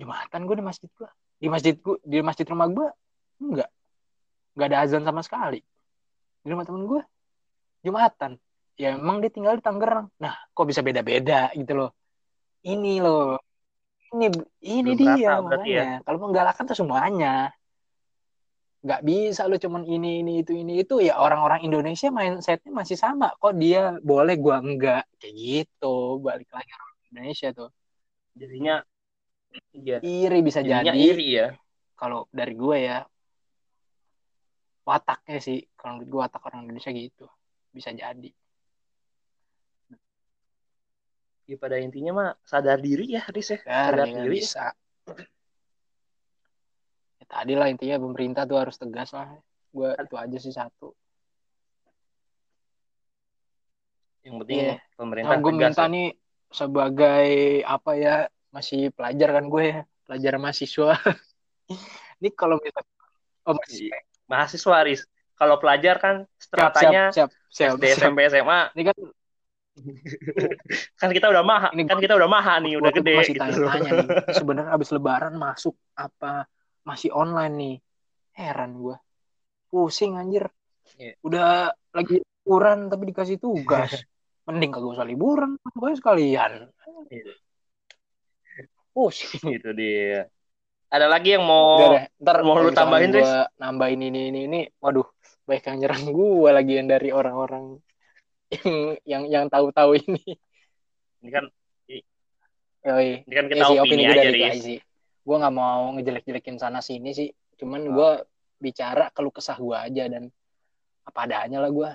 jumatan 0.00 0.48
gue 0.48 0.56
di 0.56 0.64
masjid 0.64 0.88
gue 0.88 1.08
di 1.38 1.46
masjid 1.46 1.74
gue 1.78 1.96
di 2.02 2.18
masjid 2.18 2.46
rumah 2.50 2.66
gue 2.66 2.88
enggak. 3.42 3.70
Enggak 4.58 4.66
ada 4.74 4.78
azan 4.82 5.02
sama 5.06 5.22
sekali. 5.22 5.62
Di 6.42 6.48
rumah 6.50 6.66
temen 6.66 6.84
gue 6.86 7.02
jumatan 7.86 8.34
ya 8.74 8.94
emang 8.94 9.22
dia 9.22 9.30
tinggal 9.30 9.58
di 9.58 9.62
Tangerang. 9.62 10.10
Nah 10.18 10.34
kok 10.50 10.66
bisa 10.66 10.82
beda-beda 10.82 11.50
gitu 11.54 11.72
loh? 11.78 11.90
Ini 12.66 12.98
loh. 12.98 13.38
Ini 14.14 14.26
ini 14.66 14.90
Belum 14.94 14.98
dia 14.98 15.14
ya? 15.14 15.32
makanya. 15.38 15.86
Kalau 16.02 16.18
menggalakkan 16.18 16.64
tuh 16.66 16.78
semuanya 16.78 17.54
nggak 18.78 19.02
bisa 19.02 19.50
lu 19.50 19.58
cuman 19.58 19.82
ini 19.84 20.22
ini 20.22 20.32
itu 20.46 20.52
ini. 20.54 20.82
Itu 20.82 21.02
ya 21.02 21.18
orang-orang 21.18 21.66
Indonesia 21.66 22.08
mindsetnya 22.14 22.70
masih 22.70 22.94
sama. 22.94 23.34
Kok 23.38 23.54
dia 23.58 23.98
boleh 24.02 24.38
gua 24.38 24.62
enggak? 24.62 25.04
Kayak 25.18 25.34
gitu. 25.34 26.22
Balik 26.22 26.50
lagi 26.54 26.70
orang 26.70 26.96
Indonesia 27.10 27.48
tuh. 27.50 27.70
Jadinya 28.38 28.74
iya, 29.74 29.98
iri 30.04 30.40
bisa 30.44 30.62
jadinya 30.62 30.94
jadi. 30.94 31.00
iri 31.00 31.28
ya. 31.34 31.48
kalau 31.98 32.30
dari 32.30 32.54
gue 32.54 32.76
ya 32.78 33.02
wataknya 34.86 35.38
sih. 35.42 35.58
Kalau 35.74 35.98
menurut 35.98 36.08
gue 36.08 36.20
watak 36.22 36.42
orang 36.46 36.60
Indonesia 36.64 36.94
gitu. 36.94 37.26
Bisa 37.74 37.90
jadi. 37.90 38.30
Ya 41.48 41.56
pada 41.56 41.80
intinya 41.80 42.12
mah 42.12 42.30
sadar 42.44 42.76
diri 42.78 43.16
ya, 43.16 43.24
Riz 43.32 43.56
ya. 43.56 43.60
Biar 43.64 43.92
Sadar 43.96 44.06
ya 44.06 44.22
diri. 44.22 44.36
bisa. 44.36 44.66
ya, 44.68 45.37
tadi 47.28 47.52
lah 47.52 47.68
intinya 47.68 47.96
pemerintah 47.96 48.42
tuh 48.42 48.58
harus 48.58 48.74
tegas 48.74 49.12
lah 49.12 49.28
gue 49.68 49.88
itu 49.94 50.16
aja 50.16 50.38
sih 50.38 50.50
satu 50.50 50.90
Yang 54.20 54.34
penting 54.44 54.58
Iya. 54.58 54.74
pemerintah 54.94 55.30
Nah, 55.30 55.38
gue 55.38 55.52
tegas. 55.52 55.62
minta 55.62 55.84
ya. 55.84 55.88
nih 55.88 56.06
sebagai 56.48 57.28
apa 57.62 57.90
ya 57.94 58.16
masih 58.48 58.88
pelajar 58.90 59.28
kan 59.30 59.44
gue 59.46 59.64
ya 59.64 59.78
pelajar 60.02 60.32
mahasiswa 60.36 60.96
ini 62.18 62.28
kalau 62.32 62.56
misalkan 62.58 62.96
oh 63.44 63.54
masih 63.54 63.88
Iya. 63.88 63.98
Mahasiswa, 64.26 64.76
Riz. 64.84 65.08
Kalau 65.32 65.56
pelajar 65.56 65.96
kan 65.96 66.16
siap 66.28 66.42
stratanya 66.42 67.02
siap 67.08 67.32
siap, 67.48 67.80
SD, 67.80 67.84
siap. 67.86 67.98
SMP, 68.04 68.18
SMA. 68.28 68.60
ini 68.74 68.82
kan 68.84 68.96
Kan 71.00 71.10
kita 71.14 71.30
udah 71.30 71.40
maha, 71.40 71.70
Ini 71.70 71.86
kan 71.86 71.96
kita 71.96 72.18
udah 72.18 72.26
maha 72.26 72.58
nih, 72.58 72.76
udah 72.76 72.90
gede 72.90 73.14
masih 73.14 73.32
gitu. 73.32 73.40
tanya-tanya 73.40 73.90
nih 73.94 74.08
sebenarnya 74.34 74.70
abis 74.74 74.90
lebaran 74.90 75.32
masuk 75.38 75.78
apa 75.94 76.44
masih 76.88 77.12
online 77.12 77.54
nih 77.60 77.76
heran 78.32 78.80
gue 78.80 78.96
pusing 79.68 80.16
anjir 80.16 80.48
Iya. 80.96 81.12
udah 81.20 81.68
lagi 81.92 82.24
liburan 82.24 82.88
tapi 82.88 83.12
dikasih 83.12 83.36
tugas 83.36 83.92
mending 84.48 84.72
kagak 84.72 84.96
usah 84.96 85.04
liburan 85.04 85.60
pokoknya 85.60 85.96
sekalian 86.00 86.52
Iya. 87.12 87.36
pusing 88.96 89.52
Gitu 89.52 89.70
dia. 89.76 90.24
Ada 90.88 91.04
lagi 91.04 91.36
yang 91.36 91.44
mau 91.44 91.76
Udah 91.76 91.88
deh, 91.92 92.04
ntar 92.24 92.36
mau 92.40 92.56
lu 92.56 92.72
tambahin, 92.72 93.12
gua 93.12 93.44
nambahin 93.60 94.00
ini 94.08 94.32
ini 94.32 94.40
ini 94.48 94.60
waduh 94.80 95.04
baik 95.44 95.68
yang 95.68 95.84
nyerang 95.84 96.04
gue 96.08 96.48
lagi 96.48 96.72
yang 96.80 96.88
dari 96.88 97.12
orang-orang 97.12 97.76
yang 98.48 98.96
yang 99.04 99.22
yang 99.28 99.44
tahu-tahu 99.52 100.00
ini 100.00 100.24
ini 101.20 101.28
kan 101.28 101.44
Yoi. 102.88 103.28
ini 103.28 103.34
kan 103.36 103.44
kita 103.52 103.64
sih, 103.68 103.76
opini 103.76 104.02
gua 104.08 104.14
aja, 104.16 104.22
dari 104.24 104.40
sih. 104.56 104.78
Gue 105.28 105.36
nggak 105.36 105.52
mau 105.52 105.92
ngejelek-jelekin 105.92 106.56
sana 106.56 106.80
sini 106.80 107.12
sih. 107.12 107.28
Cuman 107.60 107.84
Oh. 107.84 107.92
gue 107.92 108.10
bicara 108.64 109.12
keluh 109.12 109.28
kesah 109.28 109.60
gue 109.60 109.76
aja 109.76 110.08
dan 110.08 110.32
apa 111.04 111.18
adanya 111.28 111.60
lah 111.60 111.68
gue. 111.68 111.90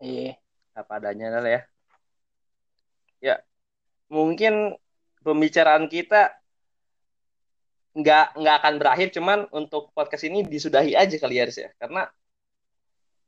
Iya. 0.00 0.40
Apa 0.72 0.96
adanya 0.96 1.36
lah 1.36 1.52
ya. 1.52 1.62
Ya, 3.20 3.36
mungkin 4.08 4.76
pembicaraan 5.20 5.88
kita 5.88 6.32
nggak 7.96 8.26
nggak 8.36 8.56
akan 8.60 8.74
berakhir, 8.76 9.08
cuman 9.12 9.48
untuk 9.52 9.88
podcast 9.96 10.28
ini 10.28 10.44
disudahi 10.44 10.92
aja 10.92 11.16
kali 11.16 11.40
ya, 11.40 11.48
ya. 11.48 11.72
Karena 11.80 12.02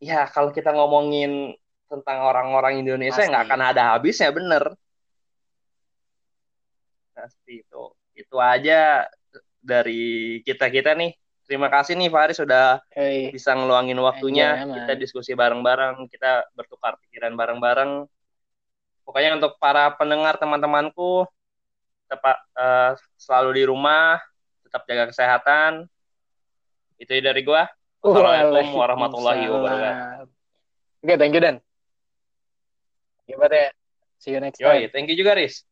ya 0.00 0.28
kalau 0.28 0.52
kita 0.52 0.76
ngomongin 0.76 1.56
tentang 1.88 2.20
orang-orang 2.20 2.84
Indonesia 2.84 3.24
nggak 3.24 3.48
akan 3.48 3.62
ada 3.64 3.96
habisnya, 3.96 4.28
bener. 4.28 4.76
Pasti 7.18 7.66
itu. 7.66 7.82
Itu 8.14 8.38
aja 8.38 9.10
dari 9.58 10.38
kita-kita 10.46 10.94
nih. 10.94 11.18
Terima 11.48 11.66
kasih 11.66 11.96
nih 11.98 12.12
Faris 12.12 12.38
sudah 12.38 12.78
Hey. 12.94 13.34
bisa 13.34 13.56
ngeluangin 13.58 13.98
waktunya. 13.98 14.62
Man. 14.62 14.84
kita 14.84 14.92
diskusi 14.94 15.34
bareng-bareng, 15.34 16.06
kita 16.12 16.46
bertukar 16.54 16.94
pikiran 17.02 17.34
bareng-bareng. 17.34 18.06
Pokoknya 19.02 19.40
untuk 19.40 19.56
para 19.56 19.90
pendengar 19.96 20.36
teman-temanku, 20.36 21.24
tetap 22.06 22.38
eh, 22.54 22.92
selalu 23.16 23.50
di 23.58 23.64
rumah, 23.66 24.20
tetap 24.62 24.84
jaga 24.86 25.08
kesehatan. 25.10 25.88
Itu 27.00 27.16
dari 27.18 27.42
gua. 27.42 27.66
Wassalamualaikum 27.98 28.78
warahmatullahi 28.78 29.44
wabarakatuh. 29.50 30.28
Oke, 31.02 31.14
thank 31.18 31.34
you 31.34 31.42
Dan. 31.42 31.56
Gimana 33.26 33.54
ya? 33.54 33.70
See 34.18 34.32
you 34.34 34.40
next 34.42 34.58
time. 34.58 34.68
Yoi, 34.68 34.90
thank 34.90 35.08
you 35.10 35.16
juga 35.18 35.34
Riz. 35.34 35.67